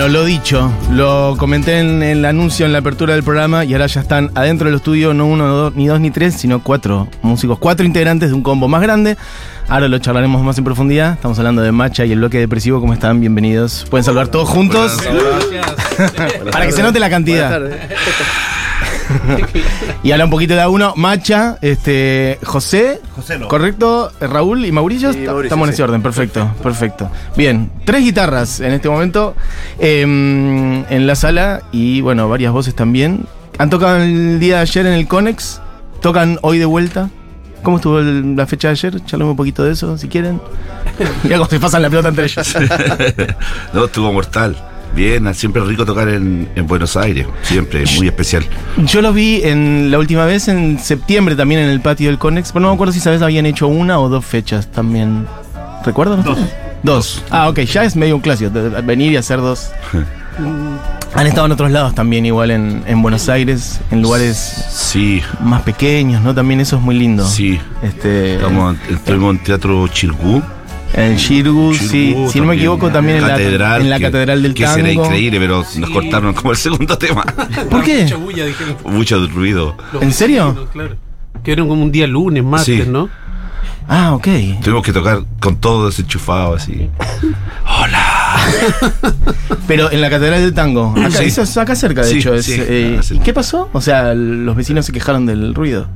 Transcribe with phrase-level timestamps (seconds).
[0.00, 3.86] Bueno, lo dicho, lo comenté en, el anuncio, en la apertura del programa, y ahora
[3.86, 7.58] ya están adentro del estudio, no uno, dos, ni dos, ni tres, sino cuatro músicos,
[7.58, 9.18] cuatro integrantes de un combo más grande.
[9.68, 11.12] Ahora lo charlaremos más en profundidad.
[11.12, 12.80] Estamos hablando de Macha y el bloque depresivo.
[12.80, 13.20] ¿Cómo están?
[13.20, 13.84] Bienvenidos.
[13.90, 14.96] Pueden saludar todos juntos.
[16.50, 17.60] Para que se note la cantidad.
[20.02, 20.94] y habla un poquito de a uno.
[20.96, 23.00] Macha, este, José,
[23.48, 25.10] correcto, Raúl y Mauricio.
[25.10, 27.10] Estamos en ese orden, perfecto, perfecto.
[27.36, 29.34] Bien, tres guitarras en este momento
[29.78, 33.26] em, en la sala y bueno, varias voces también.
[33.58, 35.60] Han tocado el día de ayer en el Conex,
[36.00, 37.10] tocan hoy de vuelta.
[37.62, 39.04] ¿Cómo estuvo la fecha de ayer?
[39.04, 40.40] Charlame un poquito de eso, si quieren.
[41.22, 42.56] Mira cómo se pasan la pelota entre ellos.
[43.74, 44.56] no, estuvo mortal.
[44.94, 48.44] Bien, siempre rico tocar en, Buenos Aires, siempre, muy especial.
[48.78, 52.52] Yo lo vi en la última vez en septiembre también en el patio del Conex,
[52.52, 55.26] pero no me acuerdo si sabes habían hecho una o dos fechas también.
[55.84, 56.22] ¿Recuerdan?
[56.22, 56.38] Dos.
[56.82, 57.24] Dos.
[57.30, 58.50] Ah, ok, ya es medio un clásico,
[58.84, 59.70] venir y hacer dos.
[61.14, 64.36] Han estado en otros lados también, igual en, Buenos Aires, en lugares
[64.70, 65.20] sí.
[65.40, 66.34] más pequeños, ¿no?
[66.34, 67.26] También eso es muy lindo.
[67.26, 67.60] Sí.
[67.82, 70.42] Este, Estamos, estuvimos en Teatro Chirgú
[70.94, 72.16] en Shirgu, sí.
[72.30, 74.76] Si no me equivoco, también en, la, en la Catedral del que Tango.
[74.76, 77.22] Que será increíble, pero nos cortaron como el segundo tema.
[77.70, 78.02] ¿Por qué?
[78.02, 78.44] Mucha bulla,
[78.84, 79.76] Mucho ruido.
[80.00, 80.68] ¿En serio?
[80.72, 80.96] Claro.
[81.44, 83.08] Que era como un día lunes, martes, ¿no?
[83.88, 84.28] Ah, ok.
[84.62, 86.88] Tuvimos que tocar con todo desenchufado así.
[87.66, 88.36] ¡Hola!
[89.66, 90.94] Pero en la Catedral del Tango.
[90.96, 92.34] Acá, eso es acá cerca, de hecho.
[92.36, 93.68] Eh, ¿Y qué pasó?
[93.72, 95.88] O sea, los vecinos se quejaron del ruido.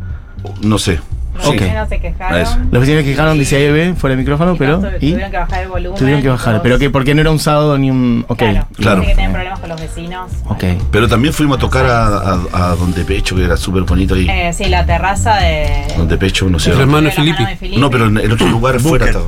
[0.61, 1.01] No sé.
[1.35, 2.69] Los vecinos se quejaron.
[2.71, 4.79] Los vecinos se quejaron, dice AEB, fuera de micrófono, pero.
[4.79, 5.99] Tuvieron que bajar el volumen.
[5.99, 6.63] Tuvieron que bajar.
[6.63, 6.91] ¿Pero qué?
[6.91, 8.25] Porque no era un sábado ni un.
[8.29, 8.39] Ok.
[8.39, 8.67] Claro.
[8.77, 9.01] claro.
[9.01, 10.31] que tienen problemas con los vecinos.
[10.47, 10.65] Ok.
[10.91, 14.29] Pero también fuimos a tocar a, a, Donde Pecho, que era súper bonito ahí.
[14.29, 15.95] Eh, sí, la terraza de.
[15.97, 16.71] Donde Pecho, no sé.
[16.71, 17.59] El hermano de Felipe.
[17.77, 19.27] No, pero en, otro lugar afuera estaba.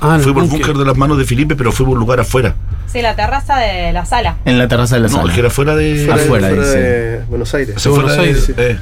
[0.00, 2.56] Ah, fuimos al búnker de las manos de Felipe, pero fuimos a un lugar afuera.
[2.86, 4.36] Sí, la terraza de la sala.
[4.44, 5.24] En la terraza de la sala.
[5.24, 6.10] No, que era fuera de.
[6.12, 7.80] Afuera, de, Buenos Aires.
[7.80, 8.52] Se fuera de, Aires.
[8.56, 8.78] Eh.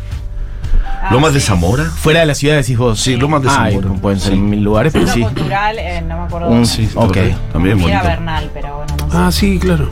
[1.03, 1.85] Ah, ¿Lomas de Zamora?
[1.85, 3.01] Fuera de la ciudad decís vos.
[3.01, 3.89] Sí, Lomas de Zamora.
[4.01, 5.23] pueden ser en mil lugares, pero sí.
[5.23, 6.51] cultural, eh, no me acuerdo.
[6.51, 7.17] Un, sí, ok.
[7.53, 9.17] También Era Bernal, pero bueno, no sé.
[9.17, 9.89] Ah, sí, claro.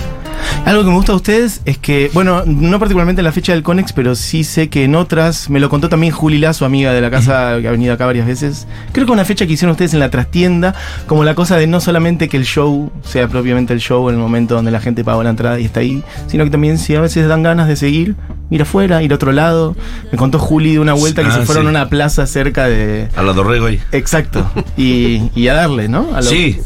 [0.65, 3.62] Algo que me gusta a ustedes es que, bueno, no particularmente en la fecha del
[3.62, 7.00] Conex, pero sí sé que en otras, me lo contó también Juli su amiga de
[7.00, 8.66] la casa que ha venido acá varias veces.
[8.93, 10.75] Creo que una fecha que hicieron ustedes en la trastienda,
[11.06, 14.21] como la cosa de no solamente que el show sea propiamente el show en el
[14.21, 17.00] momento donde la gente paga la entrada y está ahí, sino que también si a
[17.00, 18.15] veces dan ganas de seguir,
[18.50, 19.76] ir afuera, ir a otro lado.
[20.12, 23.09] Me contó Juli de una vuelta que se ah, fueron a una plaza cerca de.
[23.16, 23.81] A la Dorrego ahí.
[23.93, 24.49] Exacto.
[24.76, 26.09] Y, y a darle, ¿no?
[26.22, 26.60] Sí.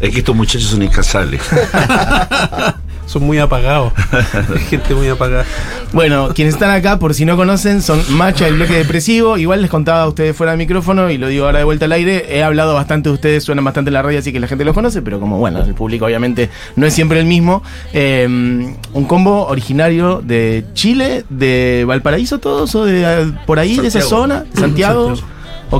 [0.00, 1.42] Es que estos muchachos son incasables.
[3.06, 3.92] son muy apagados.
[4.68, 5.44] gente muy apagada.
[5.92, 9.38] Bueno, quienes están acá, por si no conocen, son Macha, el bloque depresivo.
[9.38, 11.92] Igual les contaba a ustedes fuera de micrófono y lo digo ahora de vuelta al
[11.92, 12.36] aire.
[12.36, 14.74] He hablado bastante de ustedes, suenan bastante en la radio, así que la gente los
[14.74, 17.62] conoce, pero como bueno, el público obviamente no es siempre el mismo.
[17.92, 24.02] Eh, un combo originario de Chile, de Valparaíso todos, o de por ahí, de esa
[24.02, 25.14] zona, Santiago.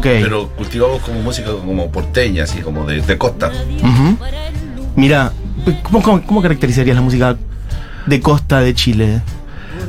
[0.02, 3.52] Pero cultivamos como música como porteña, así como de, costa.
[4.96, 5.32] Mira,
[5.82, 7.36] ¿cómo, caracterizarías la música
[8.06, 9.22] de costa de Chile?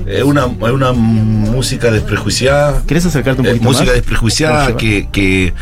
[0.06, 2.82] Es una, una música desprejuiciada.
[2.86, 5.54] ¿Quieres acercarte un poquito música desprejuiciada que, que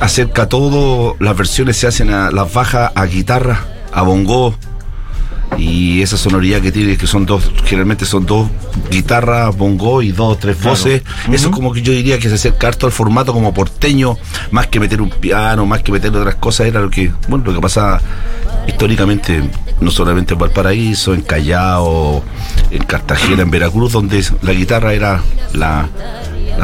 [0.00, 1.16] acerca todo.
[1.20, 4.56] Las versiones se hacen a las bajas a guitarra, a bongo,
[5.56, 8.48] y esa sonoridad que tiene, que son dos, generalmente son dos
[8.90, 11.02] guitarras, bongo y dos o tres voces,
[11.32, 14.16] eso es como que yo diría que se acerca harto al formato como porteño,
[14.50, 17.54] más que meter un piano, más que meter otras cosas, era lo que, bueno, lo
[17.54, 18.00] que pasa
[18.66, 19.42] históricamente,
[19.80, 22.22] no solamente en Valparaíso, en Callao,
[22.70, 25.22] en Cartagena, en Veracruz, donde la guitarra era
[25.52, 25.88] la,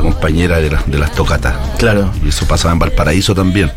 [0.00, 1.54] compañera de, de las tocatas.
[1.78, 2.10] Claro.
[2.24, 3.70] Y eso pasaba en Valparaíso también.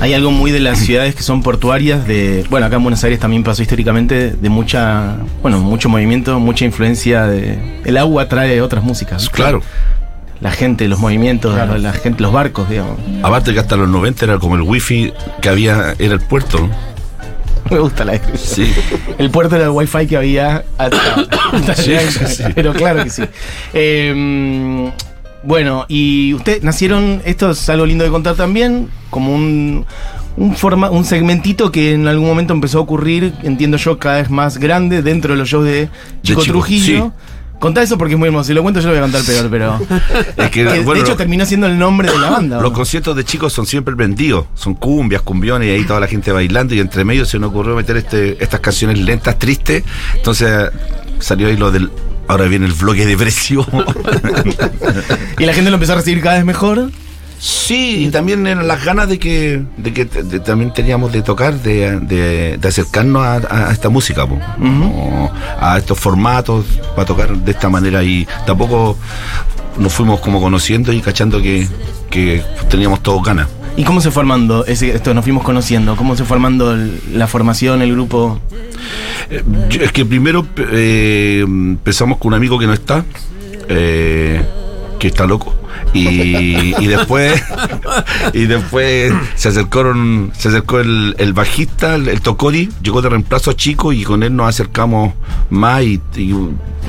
[0.00, 3.18] Hay algo muy de las ciudades que son portuarias, de, bueno, acá en Buenos Aires
[3.18, 7.80] también pasó históricamente, de mucha, bueno, mucho movimiento, mucha influencia de...
[7.84, 9.30] El agua trae otras músicas.
[9.30, 9.62] Claro.
[10.40, 12.98] La gente, los movimientos, la gente, los barcos, digamos.
[13.22, 16.68] Aparte que hasta los 90 era como el wifi que había, era el puerto,
[17.70, 18.66] Me gusta la descripción.
[18.66, 18.74] Sí.
[19.18, 20.64] El puerto era el wifi que había
[21.74, 21.96] sí,
[22.54, 23.22] Pero claro que sí.
[23.72, 24.92] Eh,
[25.46, 29.86] bueno, y usted nacieron, esto es algo lindo de contar también, como un,
[30.36, 34.30] un, forma, un segmentito que en algún momento empezó a ocurrir, entiendo yo, cada vez
[34.30, 35.88] más grande dentro de los shows de
[36.22, 37.12] Chico, Trujillo.
[37.60, 38.48] Contá eso porque es muy hermoso.
[38.48, 39.80] Si lo cuento yo lo voy a contar peor, pero.
[40.36, 42.60] Es que, de hecho terminó siendo el nombre de la banda.
[42.60, 44.44] Los conciertos de chicos son siempre vendidos.
[44.54, 46.74] Son cumbias, cumbiones y ahí toda la gente bailando.
[46.74, 49.84] Y entre medio se nos ocurrió meter este, estas canciones lentas, tristes.
[50.16, 50.70] Entonces
[51.20, 51.90] salió ahí lo del
[52.28, 53.64] Ahora viene el bloque depresivo.
[55.38, 56.90] y la gente lo empezó a recibir cada vez mejor.
[57.38, 61.54] Sí, y también eran las ganas de que, de que de- también teníamos de tocar,
[61.60, 64.26] de, de- de acercarnos a, a esta música,
[65.60, 66.64] a estos formatos,
[66.96, 68.96] para tocar de esta manera y tampoco
[69.78, 71.68] nos fuimos como conociendo y cachando que,
[72.10, 73.46] que teníamos todos ganas.
[73.76, 74.22] ¿Y cómo se fue
[74.66, 75.12] ese, esto?
[75.12, 75.96] Nos fuimos conociendo.
[75.96, 76.38] ¿Cómo se fue
[77.12, 78.40] la formación, el grupo?
[79.30, 79.42] Eh,
[79.80, 83.04] es que primero eh, empezamos con un amigo que no está,
[83.68, 84.42] eh,
[85.06, 85.54] que está loco.
[85.92, 87.42] Y, y después
[88.32, 93.50] y después se acercaron se acercó el, el bajista el, el Tocori llegó de reemplazo
[93.50, 95.14] a Chico y con él nos acercamos
[95.50, 96.34] más y, y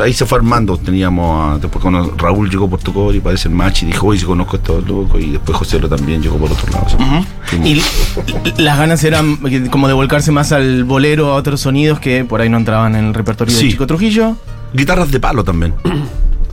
[0.01, 3.83] ahí se fue armando teníamos a- después cuando Raúl llegó por Tocori parece el match
[3.83, 6.51] y dijo oye si conozco a estos locos y después José Lo también llegó por
[6.51, 7.25] otro lado
[7.63, 7.81] Y
[8.61, 9.37] las ganas eran
[9.69, 13.05] como de volcarse más al bolero, a otros sonidos que por ahí no entraban en
[13.05, 13.61] el repertorio de.
[13.61, 14.35] Chico Trujillo.
[14.73, 15.73] guitarras de palo también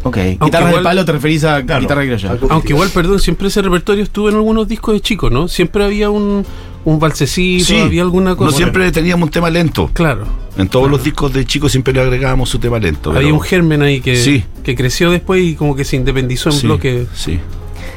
[0.04, 0.16] Ok.
[0.40, 2.38] Guitarras de igual- palo te referís a guitarra criolla.
[2.50, 5.48] Aunque igual, perdón, siempre ese repertorio estuvo en algunos discos de chicos, ¿no?
[5.48, 6.44] Siempre había un,
[6.84, 8.50] un valsecito, Sí, había alguna cosa.
[8.52, 10.26] no siempre teníamos un tema lento Claro.
[10.56, 13.10] En todos los discos de chicos siempre le agregábamos su tema lento.
[13.10, 14.44] Había pero- un germen ahí que, Sí.
[14.62, 17.06] que creció después y como que se independizó en Sí, bloque.
[17.14, 17.40] Sí.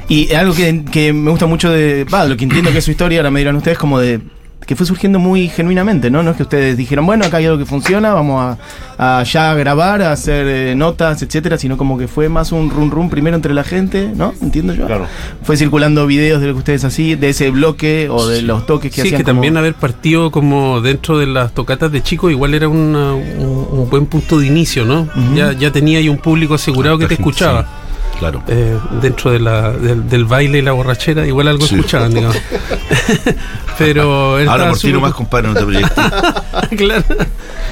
[0.09, 2.05] Y algo que, que me gusta mucho de.
[2.05, 4.21] Va, lo que entiendo que es su historia, ahora me dirán ustedes, como de.
[4.65, 6.23] Que fue surgiendo muy genuinamente, ¿no?
[6.23, 8.57] No es que ustedes dijeron, bueno, acá hay algo que funciona, vamos
[8.97, 12.69] a, a ya grabar, a hacer eh, notas, etcétera, sino como que fue más un
[12.69, 14.33] run run primero entre la gente, ¿no?
[14.41, 14.85] Entiendo yo.
[14.85, 15.05] Claro.
[15.43, 18.91] Fue circulando videos de lo que ustedes así, de ese bloque o de los toques
[18.91, 19.19] que Sí, hacían.
[19.19, 23.13] que como- también haber partido como dentro de las tocatas de chicos igual era una-
[23.13, 25.07] un, un buen punto de inicio, ¿no?
[25.33, 27.67] ya, ya tenía ahí un público asegurado que te Sí, escuchaba.
[28.19, 28.43] Claro.
[28.47, 31.75] Eh, dentro de la, del, del baile y la borrachera, igual algo Sí.
[31.75, 32.37] escuchaban, digamos.
[33.77, 36.03] Pero él Ahora por ti nomás, compadre, no te proyectes.
[36.77, 37.03] claro.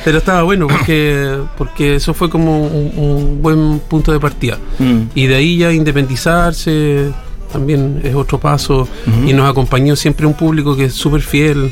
[0.04, 4.58] Pero estaba bueno porque, porque eso fue como un, un buen punto de partida.
[4.78, 5.02] Mm.
[5.16, 7.12] Y de ahí ya independizarse
[7.52, 8.88] también es otro paso.
[9.26, 11.72] Y nos acompañó siempre un público que es súper fiel,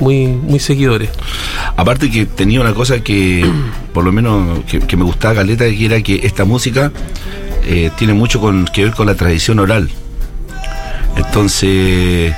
[0.00, 1.10] muy, muy seguidores.
[1.76, 3.44] Aparte que tenía una cosa que,
[3.92, 6.92] por lo menos, que, que me gustaba Caleta, que era que esta música
[7.68, 9.88] eh, tiene mucho con, que ver con la tradición oral.
[11.16, 12.34] Entonces,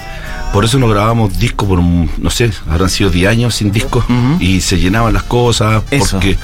[0.53, 4.05] por eso nos grabamos discos por, no sé, habrán sido 10 años sin discos
[4.41, 5.83] y se llenaban las cosas.
[5.91, 6.13] Eso.
[6.13, 6.37] Porque,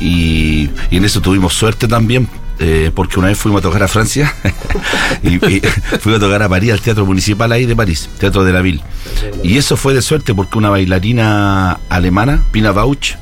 [0.00, 2.28] y, y en eso tuvimos suerte también.
[2.60, 4.32] eh, porque una vez fuimos a tocar a Francia
[5.24, 5.60] y, y
[6.00, 8.80] fuimos a tocar a París, al Teatro Municipal ahí de París, Teatro de la Ville.
[9.42, 13.16] Y eso fue de suerte porque una bailarina alemana, Pina Bausch,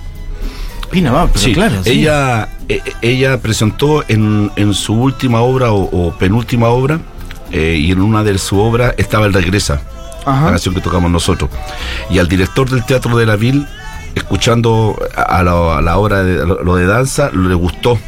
[0.93, 1.81] Pina, va, pero Sí, claro.
[1.85, 7.01] ella, e- ella presentó en, en su última obra o, o penúltima obra,
[7.51, 9.81] eh, y en una de sus obras estaba el Regresa,
[10.27, 11.51] la canción que tocamos nosotros.
[12.11, 13.67] Y al director del Teatro de la Ville,
[14.15, 17.99] escuchando a, la, a la obra de lo, lo de danza, le gustó.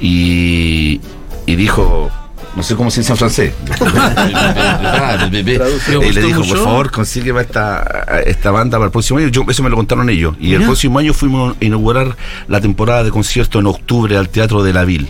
[0.00, 1.00] Y,
[1.46, 2.10] y dijo.
[2.56, 3.52] No sé cómo se dice en francés.
[5.30, 6.54] ¿Le y le dijo, mucho?
[6.54, 9.28] por favor, consígueme esta, esta banda para el próximo año.
[9.28, 10.36] Yo, eso me lo contaron ellos.
[10.38, 12.16] Y el próximo año fuimos a inaugurar
[12.46, 15.08] la temporada de conciertos en octubre al Teatro de la Ville.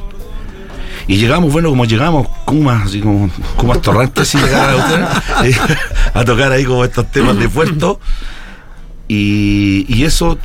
[1.06, 5.54] Y llegamos, bueno, como llegamos, Kumas, así como Kumas Torrantes, así llegaba a, eh,
[6.14, 8.00] a tocar ahí como estos temas de puerto.
[9.06, 10.38] Y, y eso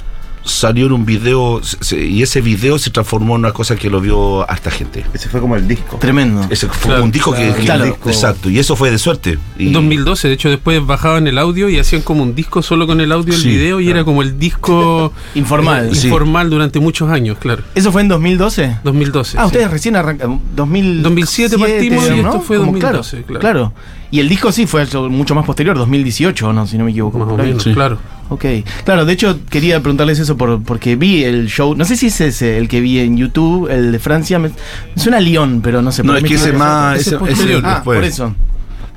[0.50, 4.02] salió en un video, se- y ese video se transformó en una cosa que lo
[4.02, 5.06] vio hasta gente.
[5.14, 5.98] Ese fue como el disco.
[5.98, 6.46] Tremendo.
[6.50, 7.86] Ese fue Claro, un disco que, que- claro.
[8.06, 9.38] exacto, y eso fue de suerte.
[9.58, 13.00] Y, 2012, de hecho después bajaban el audio y hacían como un disco solo con
[13.02, 15.90] el audio y el Sí, video y era como el disco Informal.
[15.92, 16.08] eh, Sí.
[16.08, 17.64] informal durante muchos años, claro.
[17.76, 18.78] ¿Eso fue en 2012?
[18.84, 19.38] 2012.
[19.38, 19.48] Ah, sí.
[19.48, 20.42] ustedes recién arrancaron.
[20.56, 23.74] 2000 2007 partimos y esto fue 2012, claro, claro.
[24.12, 26.66] Y el disco sí fue algo mucho más posterior, 2018, ¿no?
[26.66, 27.20] Si no me equivoco.
[27.20, 27.48] Más o por ahí.
[27.50, 27.74] menos, Sí.
[27.74, 27.98] claro.
[28.30, 28.46] Ok.
[28.86, 31.76] Claro, de hecho quería preguntarles eso por, porque vi el show.
[31.76, 34.40] No sé si es ese el que vi en YouTube, el de Francia.
[34.40, 34.52] Me,
[34.96, 36.04] suena a Lyon, pero no sé.
[36.04, 37.58] No, por es mí que ese más, ese ese, es posterior.
[37.60, 37.98] ese Ah, después.
[37.98, 38.36] por eso.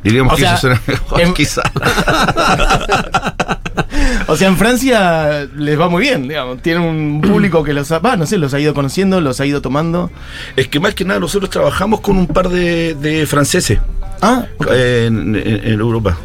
[0.04, 1.62] Diríamos O que sea, eso suena mejor, en- quizá.
[4.29, 6.62] O sea, en Francia les va muy bien, digamos.
[6.62, 9.61] Tienen un público que los ha, no sé, los ha ido conociendo, los ha ido
[9.61, 10.11] tomando.
[10.57, 13.79] Es que más que nada nosotros trabajamos con un par de, de franceses
[14.21, 16.17] Ah, eh, en, en- en Europa.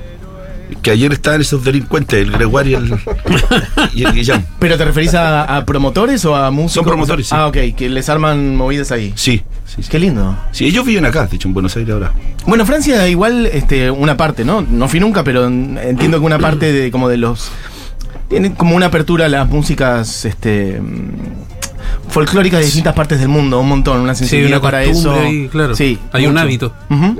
[0.81, 2.99] Que ayer estaban esos delincuentes, el Gregoire y el,
[3.93, 4.45] y el Guillán.
[4.59, 6.73] ¿Pero te referís a, a promotores o a músicos?
[6.73, 7.35] Son promotores, sí.
[7.37, 9.13] Ah, ok, que les arman movidas ahí.
[9.15, 9.89] Sí, sí, sí.
[9.89, 10.37] Qué lindo.
[10.51, 12.13] Sí, ellos viven acá, de hecho, en Buenos Aires ahora.
[12.45, 14.61] Bueno, Francia igual, este, una parte, ¿no?
[14.61, 17.51] No fui nunca, pero entiendo que una parte de como de los.
[18.27, 20.81] Tiene como una apertura a las músicas, este.
[22.09, 25.13] Folclóricas de distintas partes del mundo, un montón, una Sí, sensibilidad una para eso.
[25.13, 25.75] ahí, claro.
[25.75, 26.73] Sí, Hay un hábito.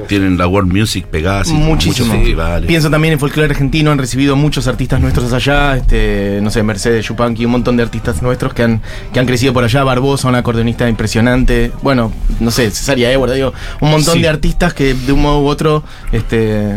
[0.08, 2.08] Tienen la world music pegada, así, Muchísimo.
[2.08, 2.68] muchos festivales.
[2.68, 7.06] Pienso también en folclore argentino, han recibido muchos artistas nuestros allá, este, no sé, Mercedes
[7.08, 8.82] Yupanqui, un montón de artistas nuestros que han,
[9.14, 13.54] que han crecido por allá, Barbosa, un acordeonista impresionante, bueno, no sé, Cesaria Évora, digo,
[13.82, 14.22] un montón Sí.
[14.22, 16.74] de artistas que de un modo u otro, este,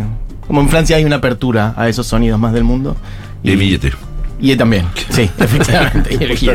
[0.47, 2.97] como en Francia hay una apertura a esos sonidos más del mundo.
[3.43, 3.93] Y billete.
[4.41, 6.15] Y él también, sí, efectivamente.
[6.15, 6.51] y.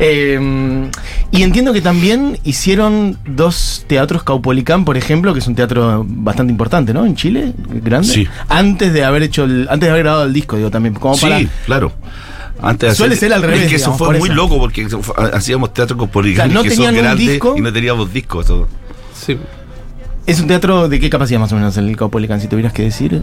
[0.00, 0.90] Eh,
[1.30, 6.50] y entiendo que también hicieron dos teatros Caupolicán, por ejemplo, que es un teatro bastante
[6.50, 7.06] importante, ¿no?
[7.06, 8.08] En Chile, grande.
[8.08, 8.28] Sí.
[8.48, 10.94] Antes de haber hecho el, antes de haber grabado el disco, digo también.
[10.94, 11.92] Como para, Sí, claro.
[12.60, 14.34] Antes de Suele hacer- ser al revés, Es que eso digamos, fue muy eso.
[14.36, 14.86] loco porque
[15.32, 17.54] hacíamos teatro con Claro, no que son grandes disco.
[17.56, 18.46] y no teníamos discos.
[18.46, 18.68] Todo.
[19.14, 19.36] Sí.
[20.26, 23.22] ¿Es un teatro de qué capacidad más o menos el Caupolicán, si tuvieras que decir?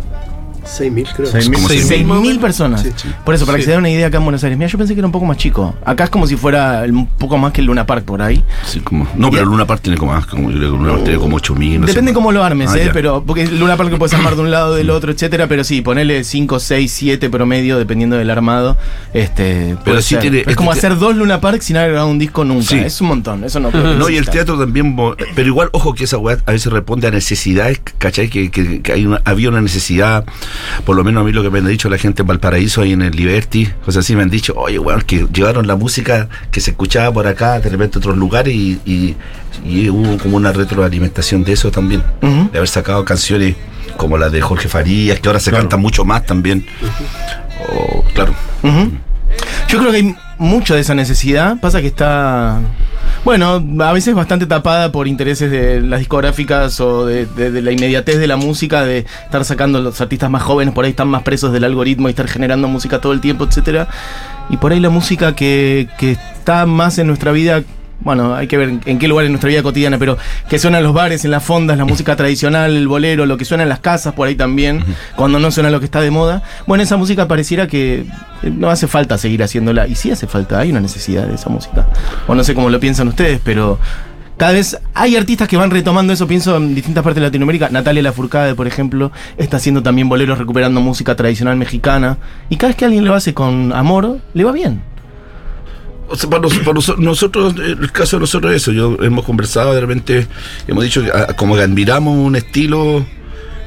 [0.65, 1.29] 6.000 creo.
[1.31, 1.55] Seis mil.
[1.57, 2.41] Como Seis si- mil más o 6.000 menos.
[2.41, 2.81] personas.
[2.81, 3.09] Sí.
[3.25, 3.65] Por eso, para que Sí.
[3.65, 4.57] se den una idea acá en Buenos Aires.
[4.57, 5.75] Mira, yo pensé que era un poco más chico.
[5.85, 8.43] Acá es como si fuera el- un poco más que el Luna Park por ahí.
[8.65, 11.03] Sí, como, no, pero Luna Park tiene como más, como, yo creo que Luna Park
[11.03, 11.81] tiene como 8000.
[11.81, 12.85] no Depende cómo lo armes, Ah, ¿eh?
[12.87, 12.91] ya.
[12.93, 15.81] Pero, porque Luna Park lo puedes armar de un lado, del otro, etcétera, pero sí,
[15.81, 18.77] ponele 5, 6, 7 promedio, dependiendo del armado.
[19.13, 22.19] Este, puede sí tiene- es este como hacer dos Luna Park sin haber grabado un
[22.19, 22.63] disco nunca.
[22.67, 22.77] Sí.
[22.79, 24.95] Es un montón, eso no No, y el teatro también,
[25.35, 28.29] pero igual, ojo que esa weá a veces responde a necesidades, ¿cachai?
[28.29, 30.25] Que, que- que hay una, había una necesidad,
[30.85, 32.93] por lo menos a mí lo que me han dicho la gente en Valparaíso, ahí
[32.93, 36.59] en el Liberty, cosas así, me han dicho, oye, weón, que llevaron la música que
[36.61, 39.15] se escuchaba por acá, de repente a otros lugares, y, y-
[39.65, 43.55] y hubo como una retroalimentación de eso también, de haber sacado canciones
[43.97, 46.65] como las de Jorge Farías, que ahora se cantan mucho más también.
[47.69, 48.33] O, claro.
[49.69, 51.57] Yo creo que hay mucha de esa necesidad.
[51.59, 52.59] Pasa que está.
[53.23, 57.71] Bueno, a veces bastante tapada por intereses de las discográficas o de, de- de la
[57.71, 61.23] inmediatez de la música, de estar sacando los artistas más jóvenes, por ahí están más
[61.23, 63.87] presos del algoritmo y estar generando música todo el tiempo, etcétera.
[64.49, 67.63] Y por ahí la música que, que está más en nuestra vida,
[67.99, 70.17] bueno, hay que ver en qué lugar en nuestra vida cotidiana, pero
[70.49, 73.45] que suena en los bares, en las fondas, la música tradicional, el bolero, lo que
[73.45, 74.83] suena en las casas, por ahí también,
[75.15, 76.43] cuando no suena lo que está de moda.
[76.67, 78.05] Bueno, esa música pareciera que
[78.43, 79.87] eh, no hace falta seguir haciéndola.
[79.87, 81.87] Y sí hace falta, hay una necesidad de esa música.
[82.27, 83.79] O no sé cómo lo piensan ustedes, pero
[84.37, 87.69] cada vez hay artistas que van retomando eso, pienso en distintas partes de Latinoamérica.
[87.69, 92.17] Natalia Lafourcade, por ejemplo, está haciendo también boleros recuperando música tradicional mexicana.
[92.49, 94.92] Y cada vez que alguien lo hace con amor, le va bien.
[96.09, 99.25] O sea, para, nos- para noso- nosotros, el caso de nosotros es eso, yo hemos
[99.25, 100.27] conversado, de repente
[100.67, 103.05] hemos dicho que ah, como que admiramos un estilo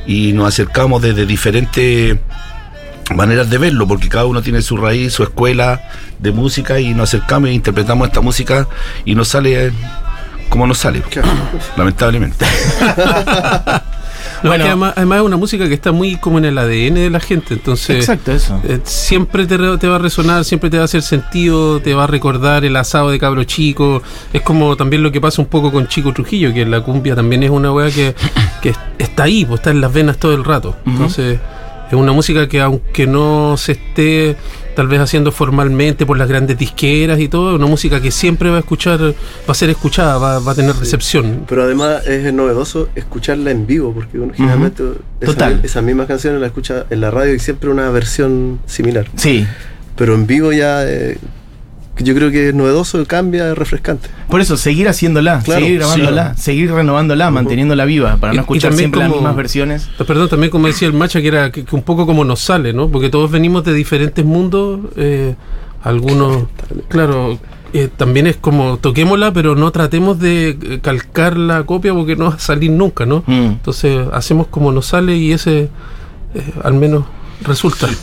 [0.06, 2.16] y nos acercamos desde diferentes
[3.14, 5.80] maneras de verlo, porque cada uno tiene su raíz, su escuela
[6.18, 8.68] de música y nos acercamos e interpretamos esta música
[9.04, 9.72] y nos sale
[10.48, 11.02] como nos sale,
[11.76, 12.44] lamentablemente.
[14.46, 14.64] No, Bueno.
[14.64, 17.10] es que además, además es una música que está muy como en el ADN de
[17.10, 18.60] la gente, entonces Exacto, eso.
[18.64, 21.94] eh, siempre te, re- te va a resonar, siempre te va a hacer sentido, te
[21.94, 24.02] va a recordar el asado de cabro chico.
[24.32, 27.42] Es como también lo que pasa un poco con Chico Trujillo, que la cumbia también
[27.42, 28.14] es una weá que,
[28.62, 30.76] que está ahí, pues está en las venas todo el rato.
[30.86, 31.38] Entonces
[31.88, 34.36] es una música que aunque no se esté
[34.74, 38.50] tal vez haciendo formalmente por las grandes disqueras y todo, es una música que siempre
[38.50, 39.14] va a escuchar, va
[39.48, 41.44] a ser escuchada, va, va a tener recepción.
[41.48, 44.82] Pero además es novedoso escucharla en vivo, porque uno generalmente
[45.20, 45.60] esa, Total.
[45.64, 49.08] esas mismas canciones la escucha en la radio y siempre una versión similar.
[49.16, 49.46] Sí.
[49.96, 51.16] Pero en vivo ya eh,
[51.98, 54.08] yo creo que es novedoso, cambia, es refrescante.
[54.28, 56.42] Por eso, seguir haciéndola, Claro, seguir grabándola, sí.
[56.42, 59.88] seguir renovándola, manteniéndola viva, para Y- no escuchar siempre las mismas versiones.
[60.06, 62.72] Perdón, también como decía el Macha, que era que, que un poco como nos sale,
[62.72, 62.88] ¿no?
[62.88, 65.34] Porque todos venimos de diferentes mundos, eh,
[65.82, 66.44] algunos,
[66.88, 67.38] claro,
[67.72, 72.26] eh, también es como toquémosla, pero no tratemos de eh, calcar la copia porque no
[72.30, 73.22] va a salir nunca, ¿no?
[73.26, 73.32] Mm.
[73.32, 75.68] Entonces hacemos como nos sale y ese
[76.34, 77.04] eh, al menos
[77.42, 77.88] resulta.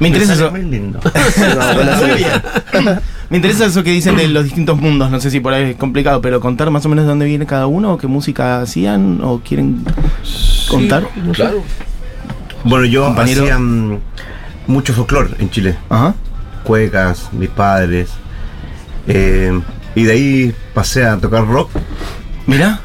[0.00, 0.50] Me interesa eso.
[0.50, 1.00] Muy lindo.
[1.02, 2.42] Una buena Muy selección.
[2.84, 3.00] bien.
[3.30, 5.10] Me interesa eso que dicen de los distintos mundos.
[5.10, 7.44] No sé si por ahí es complicado, pero contar más o menos de dónde viene
[7.44, 9.84] cada uno, o qué música hacían, o quieren
[10.68, 11.08] contar.
[11.32, 11.62] Claro.
[12.62, 13.42] Bueno, yo Compañero.
[13.42, 13.98] hacía mm,
[14.68, 15.76] mucho folclore en Chile.
[15.88, 16.14] Ajá.
[16.62, 18.10] Cuecas, mis padres.
[19.08, 19.60] eh,
[19.96, 21.70] y de ahí pasé a tocar rock.
[22.46, 22.80] Mira,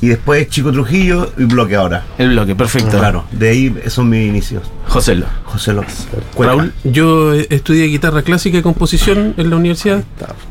[0.00, 2.04] Y después Chico Trujillo y Bloque ahora.
[2.18, 2.98] el bloque, perfecto.
[2.98, 4.62] Claro, de ahí son mis inicios.
[4.88, 5.26] José Lo.
[5.44, 6.08] José López.
[6.38, 6.72] Raúl.
[6.84, 10.02] Yo eh, estudié guitarra clásica y composición en la universidad,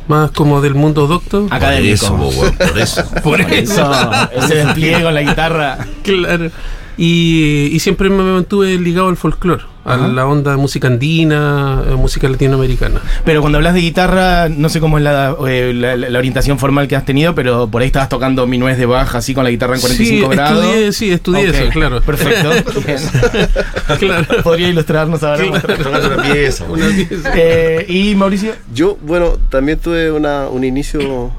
[0.07, 1.47] más como del mundo docto.
[1.47, 1.93] Por Académico.
[1.93, 3.03] eso, po, weón, por eso.
[3.23, 3.91] Por eso,
[4.31, 5.77] ese despliegue con la guitarra.
[6.03, 6.51] Claro.
[6.97, 11.91] Y, y siempre me mantuve ligado al folclore, a la onda de música andina, eh,
[11.95, 12.99] música latinoamericana.
[13.23, 16.87] Pero cuando hablas de guitarra, no sé cómo es la, eh, la- la orientación formal
[16.87, 19.75] que has tenido, pero por ahí estabas tocando minués de baja así con la guitarra
[19.75, 20.63] en 45 sí, grados.
[20.65, 22.01] Estudié, sí, estudié Ok, eso, claro.
[22.01, 22.51] Perfecto.
[23.99, 24.25] Claro.
[24.43, 25.45] Podría ilustrarnos ahora.
[25.45, 26.65] Una pieza.
[26.65, 27.31] Una pieza.
[27.35, 31.31] Eh, y Mauricio, Yo, bueno, también tuve una, un inicio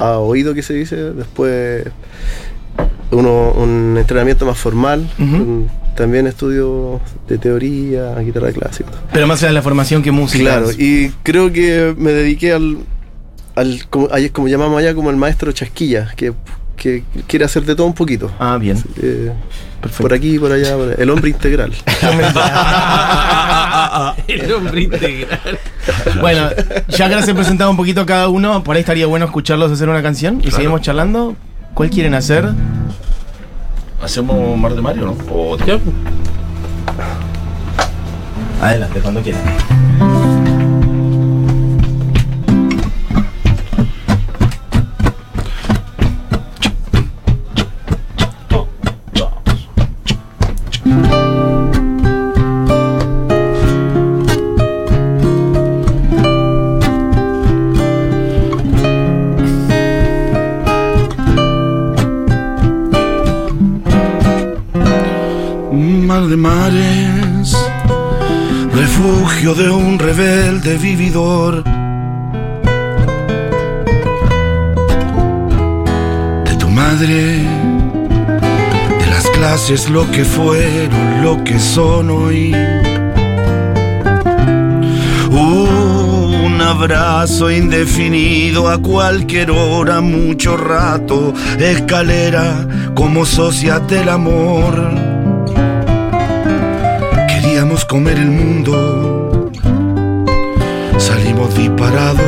[0.00, 1.84] a oído que se dice, después
[3.10, 8.90] uno, un entrenamiento más formal, un- también estudio de teoría, guitarra clásica.
[9.12, 10.44] pero más allá de la formación que música.
[10.44, 12.78] Claro, y creo que me dediqué al,
[13.56, 16.32] al como, como llamamos allá, como el maestro chasquilla, que,
[16.76, 18.30] que quiere hacer de todo un poquito.
[18.38, 18.76] Ah, bien.
[19.02, 19.32] Eh,
[19.80, 20.02] Perfecto.
[20.04, 20.94] por aquí, por allá, por allá.
[21.02, 21.72] el hombre integral.
[24.28, 25.58] El hombre integral.
[26.20, 26.50] Bueno,
[26.88, 29.72] ya que les he presentado un poquito a cada uno, por ahí estaría bueno escucharlos
[29.72, 31.36] hacer una canción y seguimos charlando.
[31.78, 32.44] ¿Cuál quieren hacer?
[34.02, 35.16] ¿Hacemos Mar de Mario, no?
[35.32, 35.56] O
[38.60, 39.77] Adelante, cuando quieran.
[66.38, 67.56] Mares,
[68.72, 71.64] refugio de un rebelde vividor.
[76.44, 77.42] De tu madre,
[79.00, 82.54] de las clases lo que fueron, lo que son hoy.
[85.30, 95.07] Un abrazo indefinido a cualquier hora, mucho rato, escalera como sociedad del amor.
[97.88, 99.50] Comer el mundo,
[100.98, 102.20] salimos disparados.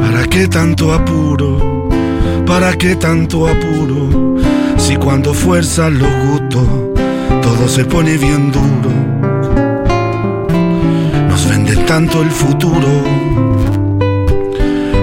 [0.00, 1.88] ¿Para qué tanto apuro?
[2.46, 4.36] ¿Para qué tanto apuro?
[4.78, 6.66] Si cuando fuerzan los gustos,
[7.42, 8.90] todo se pone bien duro.
[11.28, 13.02] Nos venden tanto el futuro.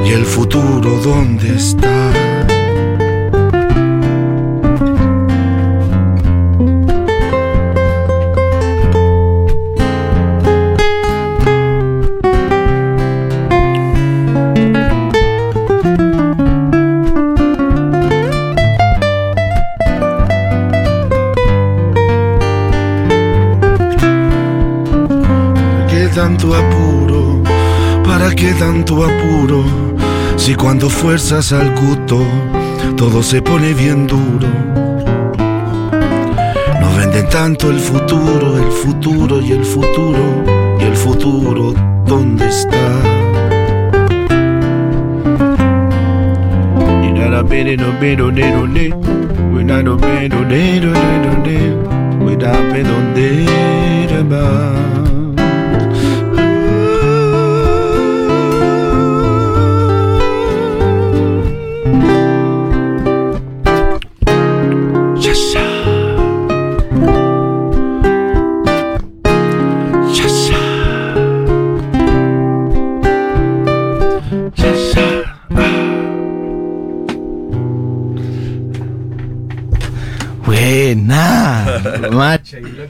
[0.05, 2.26] ¿Y el futuro dónde está?
[26.17, 27.43] Tanto apuro?
[28.03, 29.63] ¿Para qué tanto apuro?
[30.35, 32.25] Si cuando fuerzas al gusto
[32.95, 34.47] todo se pone bien duro.
[36.81, 40.43] Nos venden tanto el futuro, el futuro y el futuro
[40.79, 41.75] y el futuro,
[42.07, 42.87] ¿dónde está?
[54.23, 55.06] Buena.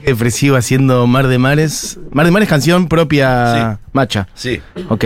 [0.04, 1.98] Depresivo haciendo Mar de Mares.
[2.12, 4.28] Mar de Mares, canción propia Macha.
[4.34, 4.60] Sí.
[4.88, 5.04] Ok.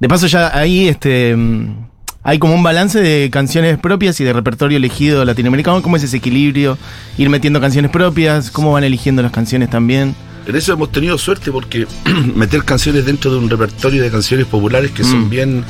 [0.00, 1.86] De paso ya ahí este mm,
[2.24, 5.82] hay como un balance de canciones propias y de repertorio elegido latinoamericano.
[5.82, 6.78] ¿Cómo es ese equilibrio?
[7.18, 10.14] Ir metiendo canciones propias, cómo van eligiendo las canciones también.
[10.46, 11.86] En eso hemos tenido suerte porque
[12.34, 15.30] meter canciones dentro de un repertorio de canciones populares que son Mm.
[15.30, 15.64] bien.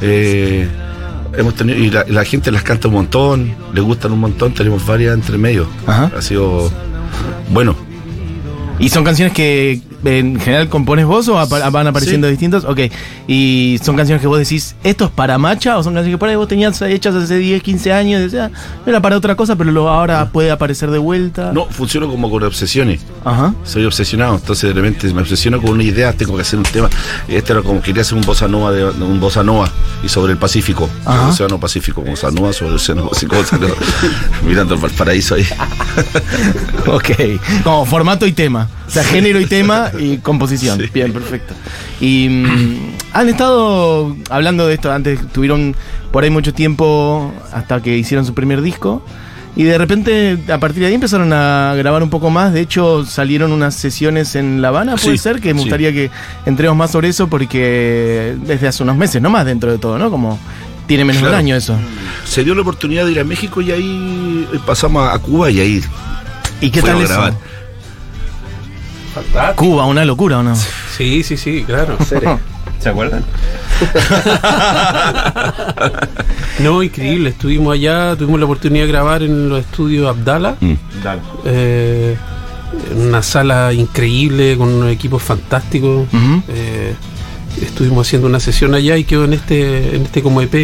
[0.00, 0.66] eh,
[1.36, 4.84] hemos tenido, y la, la gente las canta un montón, le gustan un montón, tenemos
[4.86, 5.68] varias entre medio.
[5.86, 6.10] Ajá.
[6.16, 6.70] Ha sido
[7.52, 7.76] bueno.
[8.78, 12.64] ¿Y son canciones que en general compones vos o apa- van apareciendo distintos?
[12.64, 12.80] Ok.
[13.26, 16.28] ¿Y son canciones que vos decís, esto es para Macha o son canciones que por
[16.28, 18.20] ahí vos tenías hechas hace 10, 15 años?
[18.22, 18.50] Decías,
[18.86, 21.52] era para otra cosa, pero lo, ahora puede aparecer de vuelta.
[21.52, 23.00] No, funciono como con obsesiones.
[23.24, 23.54] Ajá.
[23.64, 26.88] Soy obsesionado, entonces de repente me obsesiono con una idea, tengo que hacer un tema.
[27.28, 29.70] Este era como quería hacer un bossa nova de, un bossa nova
[30.04, 31.24] y sobre el Pacífico, Ajá.
[31.24, 33.36] el océano Pacífico, bossa nova sobre el océano Pacífico,
[34.46, 35.46] mirando el Valparaíso ahí.
[36.86, 37.10] Ok.
[37.64, 38.68] Como formato y tema.
[38.86, 40.78] O sea, género y tema y composición.
[40.80, 40.86] Sí.
[40.92, 41.54] Bien, perfecto.
[42.00, 42.76] Y mm,
[43.12, 45.74] han estado hablando de esto antes, tuvieron
[46.12, 49.04] por ahí mucho tiempo hasta que hicieron su primer disco.
[49.58, 52.52] Y de repente, a partir de ahí empezaron a grabar un poco más.
[52.52, 55.64] De hecho, salieron unas sesiones en La Habana, puede Sí, ser, que me sí.
[55.64, 56.10] gustaría que
[56.44, 60.10] entremos más sobre eso porque desde hace unos meses, no más dentro de todo, ¿no?
[60.10, 60.38] Como
[60.86, 61.38] tiene menos de un Claro.
[61.38, 61.74] año eso.
[62.26, 65.82] Se dio la oportunidad de ir a México y ahí pasamos a Cuba y ahí
[66.60, 67.08] ¿Y qué tal eso?
[67.14, 67.34] grabar.
[69.16, 69.64] Fantástico.
[69.64, 70.54] Cuba, una locura, ¿o no?
[70.54, 71.96] Sí, sí, sí, claro.
[72.78, 73.24] ¿Se acuerdan?
[76.58, 77.30] No, increíble.
[77.30, 80.56] Estuvimos allá, tuvimos la oportunidad de grabar en los estudios Abdala.
[80.60, 80.72] Mm.
[81.44, 82.16] Eh,
[82.90, 86.06] en una sala increíble con unos equipos fantásticos.
[86.48, 86.94] Eh,
[87.60, 90.54] estuvimos haciendo una sesión allá y quedó en este, en este como EP,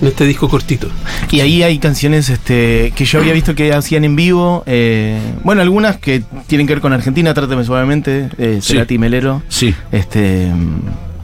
[0.00, 0.88] en este disco cortito.
[1.30, 4.62] Y ahí hay canciones este, que yo había visto que hacían en vivo.
[4.66, 8.72] eh, bueno, algunas que tienen que ver con Argentina, Trátame Suavemente, eh, Sí.
[8.74, 9.42] Cerati Melero.
[9.48, 9.74] Sí.
[9.92, 10.48] Este,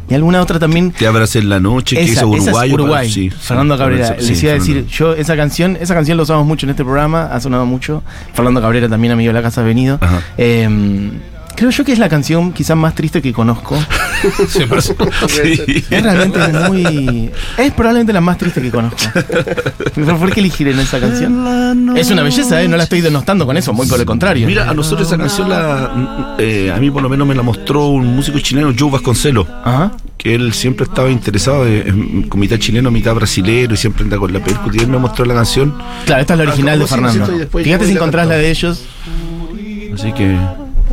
[0.09, 0.93] y alguna otra también.
[0.93, 2.73] Te abracé en la noche, que Esa, hizo esa es.
[2.73, 4.17] Uruguay, sí, Fernando sí, Cabrera.
[4.21, 6.85] sí, Les iba a decir, yo esa canción, esa canción la usamos mucho en este
[6.85, 8.03] programa, ha sonado mucho.
[8.35, 9.99] Fernando Cabrera también, amigo de la casa, ha venido.
[10.01, 10.21] Ajá.
[10.39, 11.11] Eh,
[11.57, 13.77] creo yo que es la canción quizás más triste que conozco.
[14.49, 14.95] Se pasó.
[15.29, 15.85] Sí.
[15.91, 16.39] Es realmente
[16.69, 17.31] muy.
[17.59, 18.97] Es probablemente la más triste que conozco.
[19.95, 21.97] Pero ¿Por qué elegir en esa canción?
[21.97, 22.69] Es una belleza, ¿eh?
[22.69, 24.47] No la estoy denostando con eso, muy por el contrario.
[24.47, 27.89] Mira, a nosotros esa canción, la, eh, a mí por lo menos me la mostró
[27.89, 29.93] un músico chileno, Joe Vasconcelos, Ajá.
[30.17, 34.17] que él siempre estaba interesado de- en, con mitad chileno, mitad brasilero y siempre anda
[34.19, 34.75] con la percusión.
[34.77, 35.75] Y él me mostró la canción,
[36.07, 37.49] Claro, esta es la original de Ah, ¿cómo se Fernando.
[37.59, 38.83] Fíjate si encontrás la de ellos.
[39.95, 40.37] así que,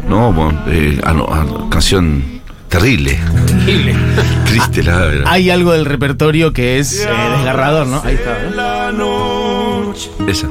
[0.08, 2.24] no, bueno, eh, ah, no, ah, canción
[2.70, 3.96] terrible, Increíble.
[4.46, 5.24] triste la verdad.
[5.28, 8.02] Hay algo del repertorio que es eh, desgarrador, ¿no?
[8.04, 8.38] Ahí está.
[8.42, 8.52] ¿eh?
[10.28, 10.48] Esa.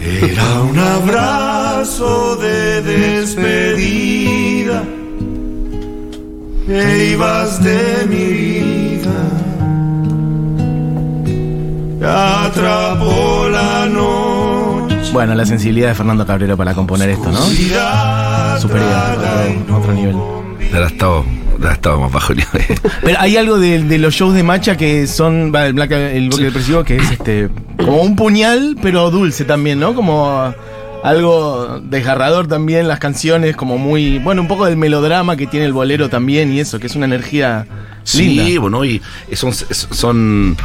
[0.00, 4.82] Era un abrazo de despedida.
[6.68, 9.10] E ibas de mi vida.
[12.46, 14.33] Atrapó la noche.
[15.14, 17.38] Bueno, la sensibilidad de Fernando Cabrera para componer esto, ¿no?
[18.60, 18.90] Superior,
[19.62, 20.16] otro, otro nivel.
[20.74, 21.22] Ahora estaba,
[21.52, 22.48] ahora estaba más bajo nivel.
[23.00, 26.42] Pero hay algo de, de los shows de Macha que son, el, Black, el bloque
[26.46, 27.48] depresivo, que es este
[27.78, 29.94] como un puñal, pero dulce también, ¿no?
[29.94, 30.52] Como
[31.04, 35.72] algo desgarrador también, las canciones, como muy, bueno, un poco del melodrama que tiene el
[35.72, 37.66] bolero también y eso, que es una energía
[38.02, 38.60] Sí, linda.
[38.60, 39.00] bueno, y
[39.34, 40.56] son, son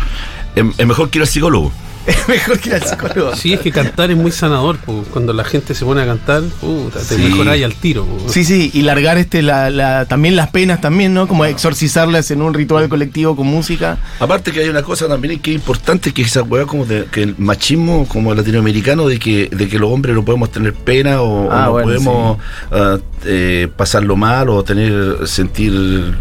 [0.55, 1.71] es mejor que ir al psicólogo.
[2.07, 3.35] Es mejor que el psicólogo.
[3.35, 4.77] Sí, es que cantar es muy sanador.
[4.77, 5.03] po.
[5.12, 7.21] Cuando la gente se pone a cantar, puta, te Sí.
[7.21, 8.05] mejoráis al tiro.
[8.05, 8.29] po.
[8.29, 11.27] Sí, sí, y largar este la, la- también las penas también, ¿no?
[11.27, 13.97] Como exorcizarlas en un ritual colectivo con música.
[14.19, 17.05] Aparte que hay una cosa también que es importante, que es esa hueá como de,
[17.05, 21.21] que el machismo como latinoamericano de que, de que los hombres no podemos tener pena
[21.21, 22.38] o, o Ah, no bueno, podemos
[22.71, 26.15] ah, eh, pasarlo mal o tener sentir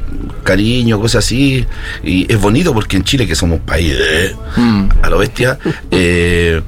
[0.44, 1.64] cariño, cosas así.
[2.02, 4.88] Y es bonito porque en Chile, que somos un país de- Mm.
[5.02, 5.58] a lo bestia,
[5.90, 6.60] eh,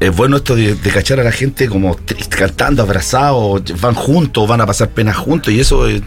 [0.00, 1.96] es bueno esto de, de cachar a la gente como
[2.28, 6.02] cantando, abrazados, van juntos, van a pasar penas juntos y eso es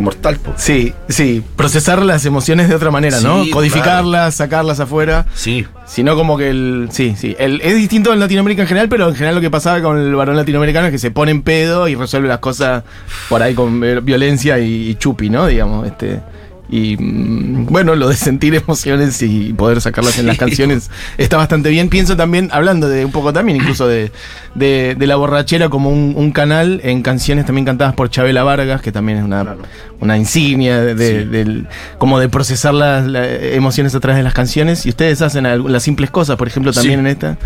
[0.00, 0.38] mortal.
[0.38, 0.54] po.
[0.56, 3.44] Sí, sí, procesar las emociones de otra manera, ¿no?
[3.52, 5.26] Codificarlas, sacarlas afuera.
[5.34, 5.66] Sí.
[5.86, 6.88] Sino como que el.
[6.90, 7.36] Sí, sí.
[7.38, 10.14] El, es distinto en Latinoamérica en general, pero en general lo que pasaba con el
[10.14, 12.82] varón latinoamericano es que se pone en pedo y resuelve las cosas
[13.28, 15.46] por ahí con eh, violencia y, y chupi, ¿no?
[15.46, 16.20] Digamos, este.
[16.70, 21.68] Y mm, bueno, lo de sentir emociones y poder sacarlas en las canciones está bastante
[21.68, 21.88] bien.
[21.90, 24.10] Pienso también, hablando de un poco también, incluso de,
[24.54, 28.80] de, de la borrachera como un, un canal en canciones también cantadas por Chabela Vargas,
[28.80, 29.56] que también es una,
[30.00, 31.66] una insignia de, de- del-
[31.98, 34.86] como de procesar las, las emociones a través de las canciones.
[34.86, 37.00] Y ustedes hacen las simples cosas, por ejemplo, también Sí.
[37.00, 37.36] en esta.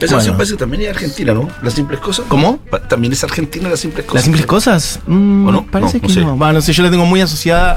[0.00, 0.32] Esa Bueno.
[0.36, 1.48] parece que también es argentina, ¿no?
[1.62, 2.24] Las simples cosas.
[2.28, 2.58] ¿Cómo?
[2.88, 4.14] También es argentina las simples cosas.
[4.14, 5.00] ¿Las simples cosas?
[5.06, 5.66] Mm, ¿O no?
[5.66, 6.20] Parece No, no que sé.
[6.20, 6.38] no.
[6.38, 7.74] Va, no sé, yo la tengo muy asociada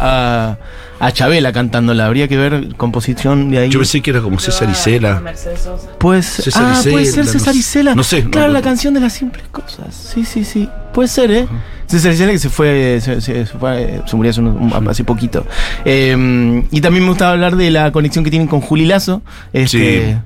[0.51, 0.57] a,
[0.99, 2.05] a Chabela cantándola.
[2.05, 3.69] Habría que ver composición de ahí.
[3.69, 5.19] Yo pensé que era como César Isela.
[5.19, 5.89] Mercedes Sosa.
[5.99, 7.59] Pues, César ah, puede Isela, ser César sé.
[7.59, 7.95] Isela.
[7.95, 9.93] No sé, Claro, la canción de las simples cosas.
[10.13, 10.69] Sí, sí, sí.
[10.93, 11.47] Puede ser, ¿eh?
[11.87, 15.45] César Isela que se fue, se, se- se fue, se murió hace, un- hace poquito.
[15.83, 19.21] Eh, y también me gustaba hablar de la conexión que tienen con Juli Lazo.
[19.51, 20.17] Este, Sí.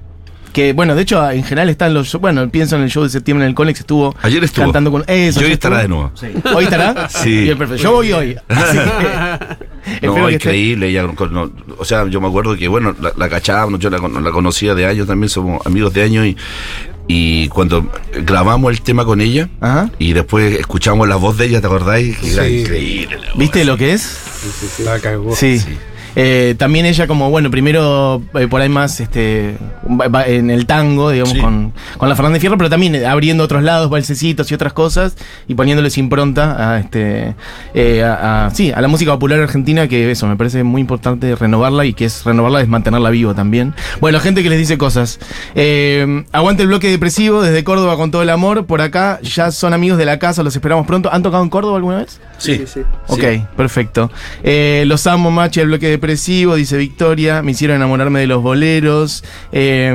[0.57, 2.11] Que bueno, de hecho, en general están los.
[2.15, 4.65] Bueno, pienso en el show de septiembre en el Conex, estuvo Ayer estuvo.
[4.65, 5.03] cantando con.
[5.05, 6.11] Eso, y hoy estará de nuevo.
[6.55, 7.07] ¿Hoy estará?
[7.09, 7.41] Sí.
[7.43, 7.83] Bien, perfecto.
[7.83, 8.35] Yo voy hoy.
[8.49, 8.77] Así
[10.01, 10.87] que, No, increíble.
[10.89, 14.23] ella no, o sea, yo me acuerdo que, bueno, la, la cachábamos, yo la, con-
[14.23, 16.25] la conocía de años también, somos amigos de años.
[16.25, 16.35] Y,
[17.07, 17.91] y cuando
[18.25, 19.91] grabamos el tema con ella, Ajá.
[19.99, 22.17] y después escuchamos la voz de ella, ¿te acordáis?
[22.17, 22.61] Que era Sí.
[22.61, 23.17] increíble.
[23.19, 23.37] la voz.
[23.37, 24.79] ¿Viste lo que es?
[24.83, 25.35] La cagó.
[25.35, 25.61] Sí.
[26.19, 29.55] Eh, también ella como, bueno, primero eh, por ahí más este,
[30.25, 31.39] en el tango, digamos, Sí.
[31.39, 35.15] con, con la Fernández Fierro, pero también abriendo otros lados, balsecitos y otras cosas,
[35.47, 37.35] y poniéndoles impronta a este
[37.75, 41.35] eh, a, a- sí, a la música popular argentina, que eso, me parece muy importante
[41.35, 43.75] renovarla y que es renovarla es mantenerla vivo también.
[44.01, 45.19] Bueno, gente que les dice cosas.
[45.53, 48.65] Eh, aguante el bloque depresivo desde Córdoba con todo el amor.
[48.65, 51.13] Por acá ya son amigos de la casa, los esperamos pronto.
[51.13, 52.19] ¿Han tocado en Córdoba alguna vez?
[52.37, 52.63] Sí.
[52.65, 52.81] sí.
[53.07, 53.23] Ok,
[53.55, 54.11] perfecto.
[54.43, 57.41] Eh, los amo, machi, el bloque depresivo, dice Victoria.
[57.41, 59.23] Me hicieron enamorarme de los boleros.
[59.51, 59.93] Eh,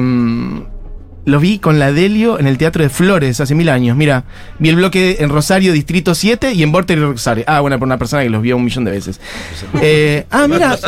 [1.24, 3.96] lo vi con la Delio en el Teatro de Flores hace mil años.
[3.96, 4.24] Mira,
[4.58, 7.44] vi el bloque en Rosario, Distrito 7 y en Vorter y Rosario.
[7.46, 9.20] Ah, bueno, por una persona que los vio un millón de veces.
[9.84, 10.78] Eh, ah, mira,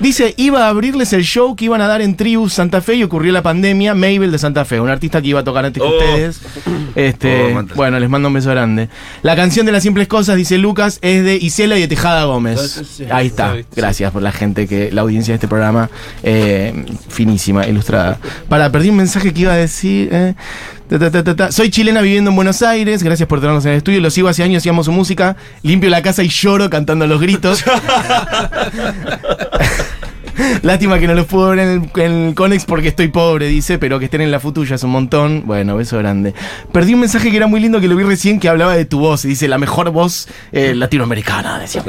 [0.00, 3.02] dice, iba a abrirles el show que iban a dar en Tribus Santa Fe y
[3.02, 3.94] ocurrió la pandemia.
[3.94, 5.92] Mabel de Santa Fe, un artista que iba a tocar antes que Oh.
[5.98, 6.40] ustedes.
[6.94, 8.88] Este, Oh, bueno, les mando un beso grande.
[9.22, 13.00] La canción de las simples cosas, dice Lucas, es de Isela y de Tejada Gómez.
[13.10, 13.56] Ahí está.
[13.76, 15.90] Gracias por la gente que, la audiencia de este programa,
[16.22, 18.18] eh, finísima, ilustrada.
[18.48, 19.77] Para, perdí un mensaje que iba a decir.
[19.84, 20.34] Eh.
[21.50, 23.02] Soy chilena viviendo en Buenos Aires.
[23.02, 24.00] Gracias por tenernos en el estudio.
[24.00, 25.36] Lo sigo hace años amo su música.
[25.62, 27.64] Limpio la casa y lloro cantando los gritos.
[30.62, 33.78] Lástima que no los puedo ver en el, en el Conex porque estoy pobre, dice,
[33.78, 35.42] pero que estén en la futuya es un montón.
[35.46, 36.34] Bueno, beso grande.
[36.72, 39.00] Perdí un mensaje que era muy lindo que lo vi recién que hablaba de tu
[39.00, 39.24] voz.
[39.24, 41.82] Y dice, la mejor voz eh, latinoamericana, decía.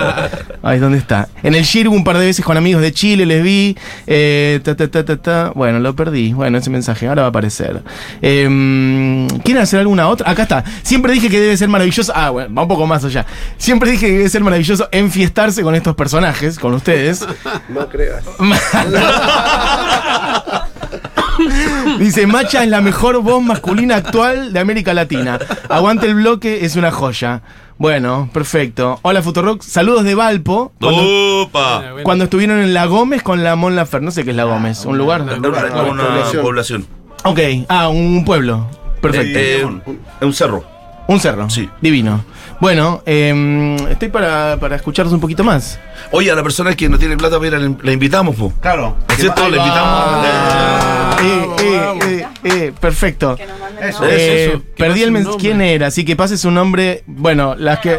[0.62, 1.28] Ay, ¿dónde está?
[1.42, 3.76] En el Shirgu un par de veces con amigos de Chile les vi.
[4.06, 5.52] eh, ta, ta, ta, ta, ta.
[5.54, 6.32] Bueno, lo perdí.
[6.32, 7.82] Bueno, ese mensaje ahora va a aparecer.
[8.22, 10.30] Em, ¿Quieren hacer alguna otra?
[10.30, 10.64] Acá está.
[10.82, 12.12] Siempre dije que debe ser maravilloso.
[12.14, 13.26] Ah, bueno, va un poco más allá.
[13.56, 17.26] Siempre dije que debe ser maravilloso enfiestarse con estos personajes, con ustedes.
[17.80, 18.22] No creas.
[21.98, 25.38] Dice, Macha es la mejor voz masculina actual de América Latina.
[25.70, 27.40] Aguante el bloque, es una joya.
[27.78, 28.98] Bueno, perfecto.
[29.00, 30.74] Hola Futurock, saludos de Valpo.
[30.78, 31.02] Cuando,
[31.44, 31.82] ¡Opa!
[32.02, 34.84] cuando estuvieron en La Gómez con la Mon Lafer, no sé qué es La Gómez,
[34.84, 35.22] un lugar.
[35.22, 35.50] Una, una
[36.04, 36.42] población.
[36.42, 36.86] población.
[37.24, 37.38] Ok,
[37.70, 38.66] ah, un pueblo.
[39.00, 39.38] Perfecto.
[39.38, 39.66] Eh,
[40.20, 40.62] es un cerro.
[41.06, 41.48] un cerro.
[41.48, 41.70] sí.
[41.80, 42.22] Divino.
[42.60, 45.78] Bueno, em, estoy para, para escucharos un poquito más.
[46.12, 48.52] Oye, a la persona que no tiene plata, mira, le, le invitamos, po.
[48.60, 48.96] Claro.
[49.08, 49.48] ¿Es cierto?
[49.48, 50.26] Le invitamos.
[51.22, 53.36] Eh, eh, eh, eh, perfecto.
[53.36, 54.04] Que nos manden Eso.
[54.06, 55.40] Eh, eso, que perdí el un mens- nombre.
[55.40, 55.86] ¿Quién era?
[55.86, 57.02] Así que pase su nombre.
[57.06, 57.98] Bueno, las que.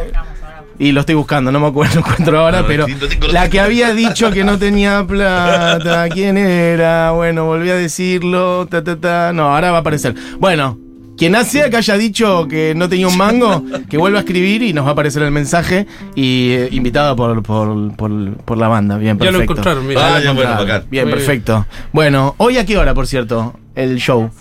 [0.79, 3.27] Y lo estoy buscando, no me acuerdo, no encuentro ahora, No, pero sí, no tengo
[3.27, 7.11] la- la que había dicho que no tenía plata, ¿quién era?
[7.11, 9.33] Bueno, volví a decirlo, ta, ta, ta.
[9.33, 10.15] No, ahora va a aparecer.
[10.39, 10.79] Bueno,
[11.29, 14.73] quien sea que haya dicho que no tenía un mango, que vuelva a escribir y
[14.73, 18.97] nos va a aparecer el mensaje y eh, invitado por, por, por, por la banda.
[18.97, 19.37] Bien, Ya perfecto.
[19.37, 20.01] lo encontraron, mira.
[20.03, 21.09] Ah, Ya lo ya, bueno, Muy bien.
[21.11, 21.67] perfecto.
[21.93, 24.31] Bueno, hoy a qué hora, por cierto, el show.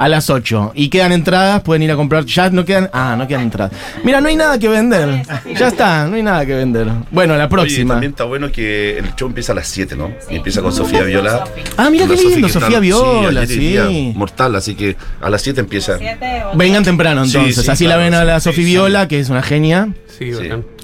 [0.00, 0.72] A las 8.
[0.74, 2.24] Y quedan entradas, pueden ir a comprar.
[2.24, 2.88] Ya no quedan.
[2.90, 3.70] Ah, no quedan entradas.
[4.02, 5.24] Mira, no hay nada que vender.
[5.54, 6.86] Ya está, no hay nada que vender.
[7.10, 7.94] Bueno, la Oye, próxima.
[7.94, 10.10] también está bueno que el show empieza a las 7, ¿no?
[10.30, 11.44] Y empieza con Sofía Viola.
[11.76, 14.12] Ah, mira qué lindo, Sofía Viola, sí.
[14.16, 15.98] mortal, así que a las 7 empieza.
[16.54, 17.62] Vengan temprano entonces.
[17.62, 18.70] sí, Así claro, la ven a la sí, Sofía sí.
[18.70, 19.90] Viola, que es una genia.
[20.18, 20.32] Sí.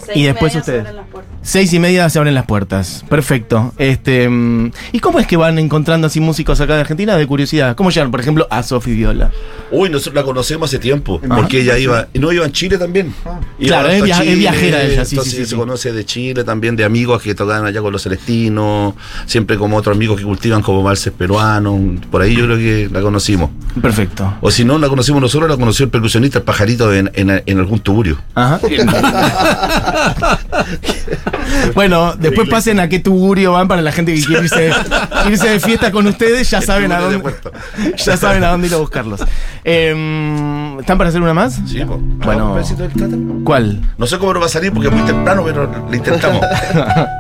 [0.05, 0.83] Seis y después media ustedes.
[0.85, 1.33] sobre las puertas.
[1.43, 3.05] Seis y media se abren las puertas.
[3.09, 3.73] Perfecto.
[3.79, 7.17] Este, mm, ¿Y cómo es que van encontrando así músicos acá de Argentina?
[7.17, 7.77] De curiosidad.
[7.77, 9.31] ¿Cómo llegan, por ejemplo, a Sofía Viola?
[9.71, 13.15] Uy, nosotros la conocemos hace tiempo, porque ella iba, no iba en Chile también.
[13.59, 14.03] Iba Claro, es
[14.39, 15.57] viajera ella, sí, entonces sí, sí, se sí.
[15.57, 18.95] conoce de Chile también, de amigos que tocaban allá con los celestinos,
[19.27, 21.81] siempre como otros amigos que cultivan como valses peruanos,
[22.11, 23.51] por ahí yo creo que la conocimos.
[23.81, 24.35] Perfecto.
[24.41, 27.59] O si no la conocimos nosotros, la conoció el percusionista, el pajarito, en, en- en
[27.59, 28.19] algún tuburio.
[28.35, 28.61] Ajá.
[31.75, 34.71] bueno, después pasen a qué tugurio van para la gente que quiere irse,
[35.29, 37.19] irse de fiesta con ustedes, ya saben a dónde.
[37.19, 37.53] Puerto.
[37.97, 39.21] Ya saben a dónde ir a buscarlos.
[39.65, 41.61] Em, ¿Están para hacer una más?
[41.67, 41.83] Sí.
[41.85, 42.49] Bueno.
[42.49, 43.17] ¿Un pedacito del Tata?
[43.45, 43.81] ¿Cuál?
[43.99, 46.43] No sé cómo no va a salir porque es muy temprano, pero lo intentamos.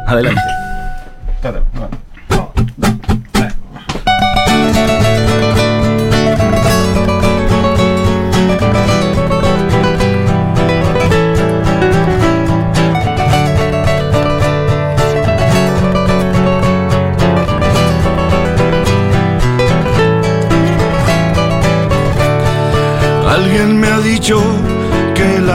[0.07, 0.41] Adelante.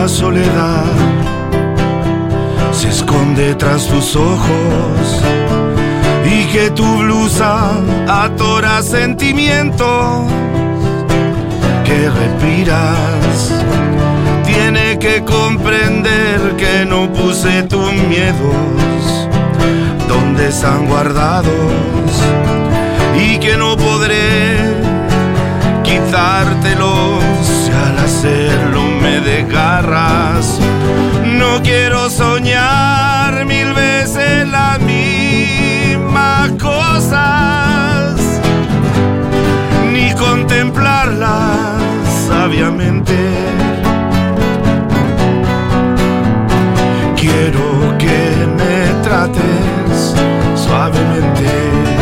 [0.08, 0.84] Soledad
[2.72, 5.22] se esconde tras tus ojos
[6.26, 7.72] y que tu blusa
[8.08, 10.26] atora sentimientos
[11.86, 13.54] que respiras.
[14.46, 19.28] Tiene que comprender que no puse tus miedos
[20.08, 21.52] donde están guardados
[23.16, 24.58] y que no podré
[25.84, 27.24] quitártelos
[27.86, 28.51] al hacerlo me
[29.92, 38.16] no quiero soñar mil veces las mismas cosas,
[39.92, 41.84] ni contemplarlas
[42.26, 43.18] sabiamente.
[47.18, 50.16] Quiero que me trates
[50.56, 52.01] suavemente.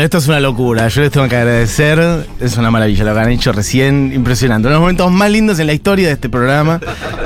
[0.00, 0.88] Bueno, esto es una locura.
[0.88, 2.26] Yo les tengo que agradecer.
[2.40, 4.12] Es una maravilla lo que han hecho recién.
[4.14, 4.66] Impresionante.
[4.68, 6.80] Uno de los momentos más lindos en la historia de este programa.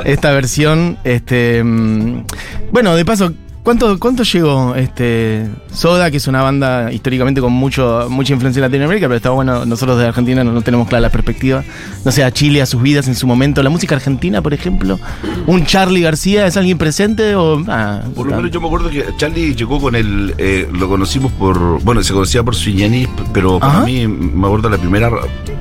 [0.05, 0.99] Esta versión.
[1.05, 1.63] Este.
[1.63, 2.25] mm,
[2.73, 3.33] Bueno, de paso.
[3.65, 8.65] ¿Cuánto, ¿Cuánto llegó este Soda, que es una banda históricamente con mucho, mucha influencia en
[8.71, 11.65] Latinoamérica, pero está bueno, nosotros de Argentina no, no tenemos clara la perspectiva.
[12.05, 13.63] No sé, a Chile, a sus vidas en su momento.
[13.63, 15.01] La música argentina, por ejemplo.
[15.47, 17.65] ¿Un Charlie García es alguien presente o...?
[17.67, 20.35] Ah, Por lo menos yo me acuerdo que Charlie llegó con el.
[20.37, 21.83] eh, lo conocimos por.
[21.83, 23.85] Bueno, se conocía por su Ñaní, pero para Ajá.
[23.87, 25.11] mí, me acuerdo la primera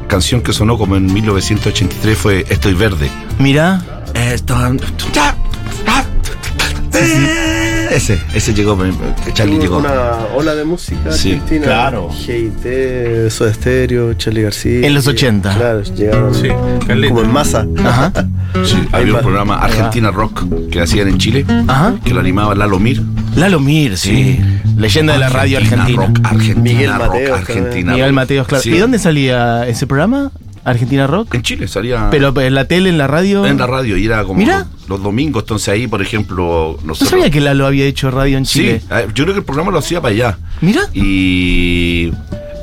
[0.08, 3.10] canción que sonó como en 1983 fue Estoy Verde.
[3.39, 3.82] Mirá.
[4.13, 4.78] Estoy.
[7.93, 8.77] Ese, ese llegó.
[9.34, 9.77] Charlie llegó.
[9.77, 9.93] Una
[10.36, 11.65] ola de música Sí, argentina.
[11.65, 12.10] claro.
[12.12, 14.88] GIT, Soda Stereo, Charlie García.
[14.88, 15.56] En los que- 80.
[15.56, 16.47] Claro, llegaron Sí,
[17.08, 17.65] como en masa.
[17.86, 18.12] Ajá.
[18.65, 21.95] Sí, había un programa Argentina Rock que hacían en Chile, Ajá.
[22.03, 23.01] que lo animaba Lalo Mir.
[23.36, 24.39] Lalo Mir, sí.
[24.77, 26.06] Leyenda de la radio argentina.
[26.08, 27.91] Rock, Argentina Miguel Rock, Mateos Argentina.
[27.93, 28.13] Miguel.
[28.13, 28.63] Mateos, claro.
[28.63, 28.71] Sí.
[28.71, 30.32] ¿Y dónde salía ese programa?
[30.65, 31.34] ¿Argentina Rock?
[31.36, 32.10] En Chile salía.
[32.10, 33.45] Pero en la tele, en la radio.
[33.45, 34.67] en la radio y era como Mira.
[34.82, 37.10] los, los domingos, entonces ahí, por ejemplo, No nosotros.
[37.10, 38.82] sabía que Lalo había hecho radio en Sí, Chile.
[38.91, 40.38] eh, yo creo que el programa lo hacía para allá.
[40.62, 40.82] Mira.
[40.93, 42.12] Y,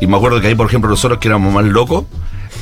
[0.01, 2.05] y me acuerdo que ahí, por ejemplo, nosotros que éramos más locos,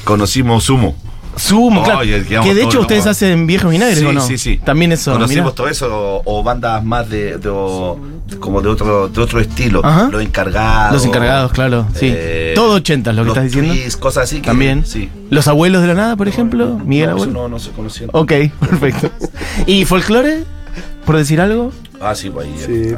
[0.05, 0.97] conocimos Sumo.
[1.39, 2.01] Sumo, claro.
[2.01, 4.21] Oye, quedamos que de hecho ustedes hacen viejos vinagres, sí, ¿o no?
[4.21, 4.59] sí, sí.
[4.65, 5.13] También eso.
[5.13, 5.55] Conocimos mirá.
[5.55, 7.99] todo eso, o, o bandas más de, de- o-
[8.41, 9.81] como de otro, de otro estilo.
[9.85, 10.09] Ajá.
[10.11, 10.93] Los encargados.
[10.93, 11.87] Los encargados, claro.
[11.95, 12.13] Sí.
[12.15, 13.99] eh, Todo 80 lo que los estás diciendo.
[14.01, 14.37] Cosas así.
[14.41, 14.85] que- También.
[14.85, 15.09] Sí.
[15.31, 16.79] Los abuelos de la nada, por ejemplo.
[16.85, 17.43] Miguel No, eso Abuelo.
[17.43, 18.11] no, no se conocían.
[18.13, 19.11] Ok, perfecto.
[19.67, 20.45] ¿Y folclore?
[21.05, 21.73] ¿Por decir algo?
[22.01, 22.55] Ah, sí, pues ahí.
[22.65, 22.95] Sí.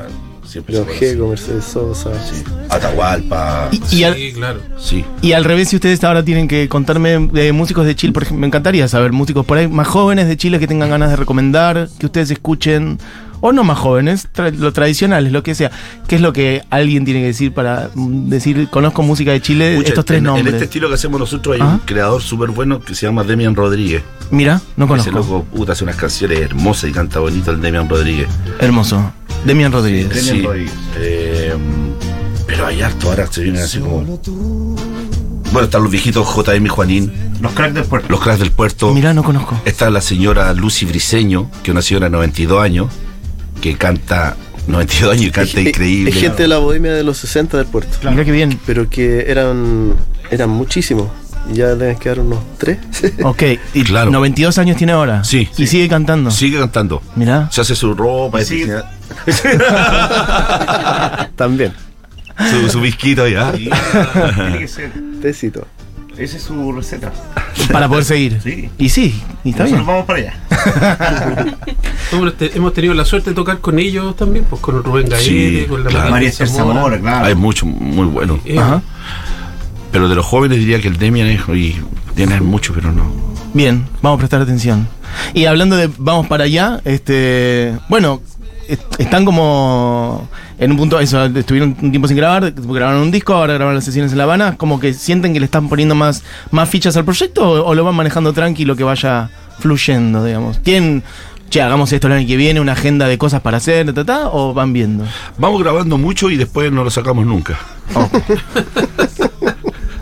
[0.50, 0.88] Ah, Siempre Los.
[0.88, 2.10] Gego, Mercedes Sosa.
[2.28, 2.42] Sí.
[2.68, 3.68] Atahualpa.
[3.72, 4.60] Y, y Sí, al, claro.
[4.78, 5.04] Sí.
[5.22, 8.40] y al revés, si ustedes ahora tienen que contarme de músicos de Chile, por ejemplo,
[8.40, 11.88] me encantaría saber músicos por ahí más jóvenes de Chile que tengan ganas de recomendar,
[11.98, 12.98] que ustedes escuchen,
[13.42, 15.70] o no más jóvenes, tra- lo tradicional, lo que sea.
[16.06, 19.76] ¿Qué es lo que alguien tiene que decir para mm, decir, conozco música de Chile,
[19.76, 20.46] Pucha, estos tres en, nombres?
[20.48, 23.54] En este estilo que hacemos nosotros hay un creador súper bueno que se llama Demian
[23.56, 24.02] Rodríguez.
[24.30, 25.34] Mira, no Ese conozco.
[25.38, 28.28] loco, puta, hace unas canciones hermosas y canta bonito el Demian Rodríguez.
[28.60, 29.12] Hermoso.
[29.44, 30.08] Demian Rodríguez.
[30.08, 30.42] Demian Sí.
[30.42, 30.72] Rodríguez.
[30.98, 31.54] Eh,
[32.46, 34.02] pero hay harto, ahora se vienen así como.
[35.52, 38.08] Bueno, están los viejitos JM y Juanín, Los cracks del puerto.
[38.08, 38.94] los cracks del puerto.
[38.94, 39.60] Mira, no conozco.
[39.64, 42.88] Está la señora Lucy Briseño, que es una señora de 92 años,
[43.60, 44.36] que canta
[44.68, 46.10] 92 años y canta Es- increíble.
[46.10, 47.98] Es gente de la bohemia de los 60 del puerto.
[48.08, 48.60] Mira qué bien.
[48.64, 49.94] Pero que eran
[50.30, 51.08] eran muchísimos.
[51.50, 52.78] Y ya deben quedar unos tres.
[53.24, 53.42] Ok,
[53.74, 54.10] y Claro.
[54.10, 55.24] 92 años tiene ahora.
[55.24, 55.48] Sí.
[55.56, 56.30] Y sigue cantando.
[56.30, 57.02] Sigue cantando.
[57.16, 57.48] Mira.
[57.50, 58.64] Se hace su ropa, Sí.
[61.36, 61.72] También.
[62.50, 63.52] su, su bisquito ya.
[63.52, 64.92] Tiene que ser.
[65.20, 65.66] Tecito.
[66.16, 67.12] Esa es su receta.
[67.72, 68.40] Para poder seguir.
[68.42, 68.68] Sí.
[68.78, 69.86] Y sí, y está Nosotros bien.
[69.86, 70.34] vamos para allá.
[72.12, 75.24] Hombre, te- hemos tenido la suerte de tocar con ellos también, pues con Rubén Gaete,
[75.24, 76.10] Sí, con la claro.
[76.10, 77.24] María María Esther Zamora, claro.
[77.26, 78.38] Hay mucho, muy bueno.
[78.44, 78.82] Eh, Ajá.
[79.92, 81.40] Pero de los jóvenes diría que el Demian es.
[81.48, 81.76] Y
[82.14, 83.04] tiene mucho, pero no.
[83.54, 84.86] Bien, vamos a prestar atención.
[85.34, 88.20] Y hablando de vamos para allá, este, bueno,
[88.68, 90.28] est- están como
[90.58, 93.84] en un punto, eso, estuvieron un tiempo sin grabar, grabaron un disco, ahora grabaron las
[93.84, 96.22] sesiones en La Habana, como que sienten que le están poniendo más,
[96.52, 100.62] más fichas al proyecto o, o lo van manejando tranquilo que vaya fluyendo, digamos.
[100.62, 101.02] ¿Tienen,
[101.48, 104.28] che, hagamos esto el año que viene, una agenda de cosas para hacer, ta, ta,
[104.28, 105.04] o van viendo?
[105.38, 107.58] Vamos grabando mucho y después no lo sacamos nunca.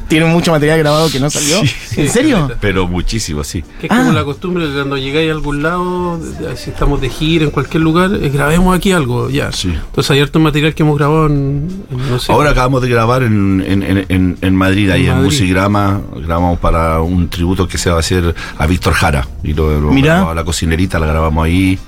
[0.09, 1.61] ¿Tienen mucho material grabado que no salió?
[1.97, 2.51] ¿En serio?
[2.61, 3.63] Pero muchísimo, sí.
[3.81, 4.15] Que es como Ah.
[4.15, 6.19] la costumbre que cuando llegáis a algún lado,
[6.57, 9.53] si estamos de gira en cualquier lugar, eh, grabemos aquí algo, ya.
[9.53, 9.69] Sí.
[9.69, 12.33] Entonces hay harto material que hemos grabado en, en, no sé.
[12.33, 15.23] Ahora acabamos de grabar en, en, en- en- en Madrid, ahí En.
[15.25, 19.29] Musigrama, grabamos para un tributo que se va a hacer a Víctor Jara.
[19.43, 21.79] Y lo, lo grabamos a la cocinerita la grabamos ahí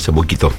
[0.00, 0.52] hace poquito.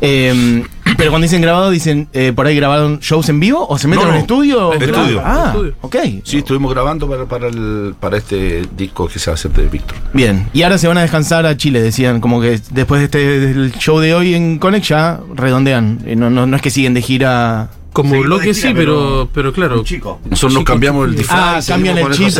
[0.00, 0.64] Eh,
[0.96, 4.04] pero cuando dicen grabado, dicen eh, por ahí grabaron shows en vivo o se meten
[4.04, 4.72] No, en un estudio.
[4.74, 5.22] En estudio.
[5.24, 5.74] Ah, Estudio.
[5.80, 5.96] ok.
[6.24, 9.66] Sí, estuvimos grabando para, para, el, para este disco que se va a hacer de
[9.68, 9.96] Víctor.
[10.12, 13.18] Bien, y ahora se van a descansar a Chile, decían, como que después de este
[13.54, 16.00] del show de hoy en Conex ya redondean.
[16.06, 17.70] Eh, No, no, no es que siguen de gira.
[17.92, 19.78] Como Seguimos lo de que gira, sí, pero, pero claro.
[19.80, 20.20] Un chico.
[20.24, 21.68] Nosotros nos Chico, cambiamos el disfraz.
[21.68, 22.32] Ah, cambian el chip.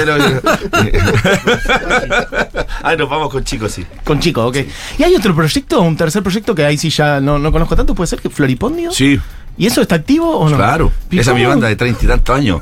[2.82, 3.84] Ay, nos vamos con chicos, sí.
[4.04, 4.56] Con chicos, ok.
[4.98, 7.94] ¿Y hay otro proyecto, un tercer proyecto que ahí sí ya no, no conozco tanto?
[7.94, 8.92] ¿Puede ser que Floripondio?
[8.92, 9.18] Sí,
[9.56, 10.56] ¿Y eso está activo o no?
[10.56, 10.92] claro.
[11.10, 12.60] ¿Y Esa es mi banda de treinta y tantos años.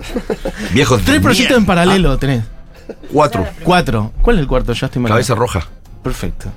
[0.73, 1.03] Viejos.
[1.03, 2.45] Tres proyectos en paralelo tenés.
[2.89, 3.47] Ah, Cuatro.
[3.63, 4.13] Cuatro.
[4.23, 4.73] ¿Cuál es el cuarto?
[4.73, 5.11] Ya estoy mal.
[5.11, 5.67] Cabeza roja.
[6.03, 6.51] Perfecto.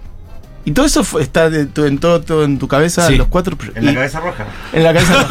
[0.70, 3.16] ¿Y todo eso fue- está de tu- en todo, todo en tu cabeza, Sí.
[3.16, 4.46] los cuatro En la cabeza roja.
[4.72, 5.28] En la cabeza.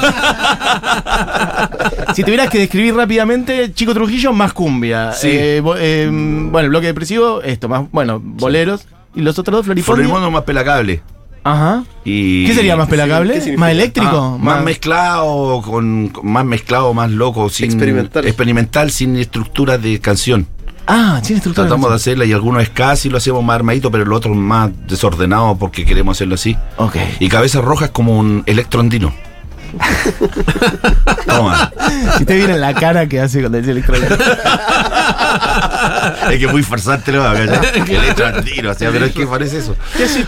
[2.14, 5.12] si tuvieras que describir rápidamente, Chico Trujillo más cumbia.
[5.12, 5.28] Sí.
[5.30, 8.86] Eh, bo- eh, bueno, bloque depresivo, esto, más, bueno, boleros.
[9.14, 9.94] Y los otros dos, Floripondio.
[10.06, 11.02] Florimondo más pelacable.
[11.44, 11.84] Ajá.
[12.04, 13.40] Y ¿Qué sería más pelacable?
[13.56, 14.34] ¿Más eléctrico?
[14.34, 18.26] Ah, más mezclado, con, con- más mezclado, más loco, sin Experimental.
[18.26, 20.48] experimental, sin estructuras de canción.
[20.90, 21.66] Ah, tiene estructura.
[21.66, 24.70] Tratamos de hacerla y algunos es casi lo hacemos más armadito, pero el otro más
[24.86, 26.56] desordenado porque queremos hacerlo así.
[26.78, 26.96] Ok.
[27.20, 29.12] Y cabeza roja es como un electrondino.
[31.26, 31.70] Toma.
[32.16, 34.14] Si te viera la cara que hace cuando dice electrónico.
[36.30, 39.76] es que es muy farsante lo Electrondino, o sea, pero es que parece eso.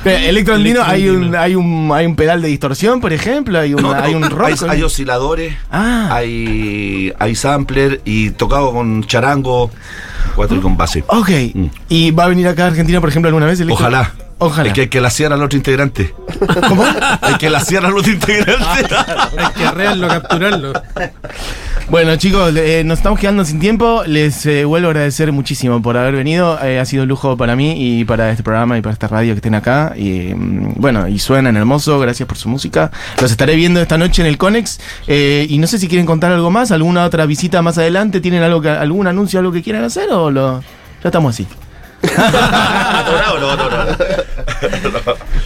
[0.05, 3.95] Electrondino, hay un, hay un hay un pedal de distorsión, por ejemplo, hay un, No,
[3.95, 4.49] no, hay un rock.
[4.49, 6.09] hay, hay osciladores, Ah.
[6.13, 9.71] hay, hay sampler y tocado con charango,
[10.49, 11.05] y con base.
[11.09, 11.31] Ok.
[11.55, 11.67] Mm.
[11.89, 13.61] ¿Y va a venir acá a Argentina, por ejemplo, alguna vez?
[13.69, 14.13] Ojalá.
[14.39, 14.69] Ojalá.
[14.69, 16.15] Es que hay que lasear al otro integrante.
[16.67, 16.83] ¿Cómo?
[17.21, 18.95] Hay que lasear al otro integrante.
[19.37, 20.73] Hay que arrearlo, capturarlo.
[21.91, 24.05] Bueno, chicos, eh, nos estamos quedando sin tiempo.
[24.07, 26.57] Les eh, vuelvo a agradecer muchísimo por haber venido.
[26.63, 29.35] Eh, ha sido un lujo para mí y para este programa y para esta radio
[29.35, 29.95] que estén acá.
[29.97, 31.99] Y mm, bueno, y suenan hermoso.
[31.99, 32.93] Gracias por su música.
[33.21, 34.79] Los estaré viendo esta noche en el Conex.
[35.09, 38.21] Eh, y no sé si quieren contar algo más, alguna otra visita más adelante.
[38.21, 40.61] ¿Tienen algo algún anuncio, algo que quieran hacer o lo,
[41.03, 41.45] ya estamos así?
[42.17, 43.87] No, no, no, no.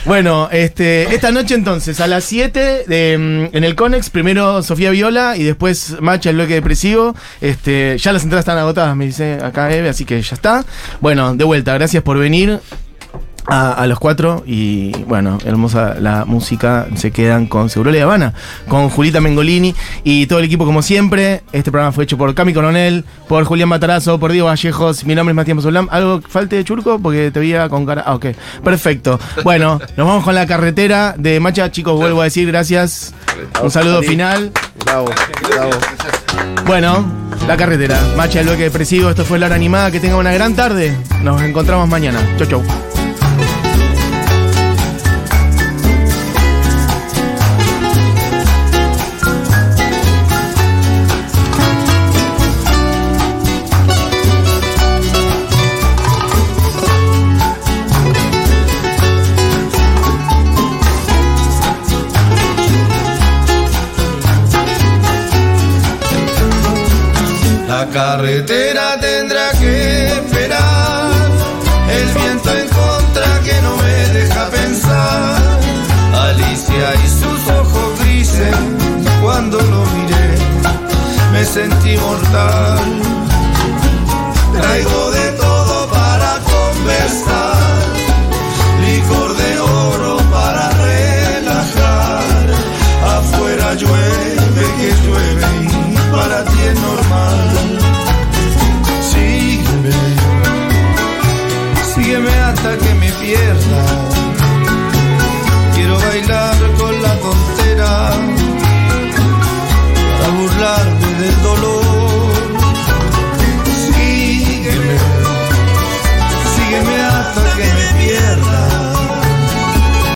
[0.05, 4.91] Bueno, este, esta noche entonces, a las 7 de, mm, en el Conex, primero Sofía
[4.91, 7.15] Viola y después Macha, el bloque depresivo.
[7.41, 10.65] Este, ya las entradas están agotadas, me dice acá Eve, así que ya está.
[11.01, 12.61] Bueno, de vuelta, gracias por venir.
[13.47, 18.33] A, a los cuatro y bueno, hermosa la música, se quedan con Seguro de Habana,
[18.69, 21.43] con Julita Mengolini y todo el equipo como siempre.
[21.53, 25.33] Este programa fue hecho por Cami Coronel, por Julián Matarazo, por Diego Vallejos, mi nombre
[25.33, 25.89] es Matías Mosolam.
[25.91, 26.99] ¿Algo que falte de Churco?
[26.99, 28.03] Porque te veía con cara...
[28.07, 28.27] Ah, ok,
[28.63, 29.21] perfecto.
[29.43, 33.15] Bueno, nos vamos con la carretera de Macha, chicos, vuelvo a decir gracias.
[33.63, 34.53] Un saludo final.
[34.85, 35.11] Bravo,
[35.51, 35.71] bravo.
[36.67, 37.05] Bueno,
[37.47, 40.55] la carretera, Macha, el bloque depresivo, esto fue la hora animada, que tenga una gran
[40.55, 40.97] tarde.
[41.23, 42.21] Nos encontramos mañana.
[42.39, 42.94] Chau, chau.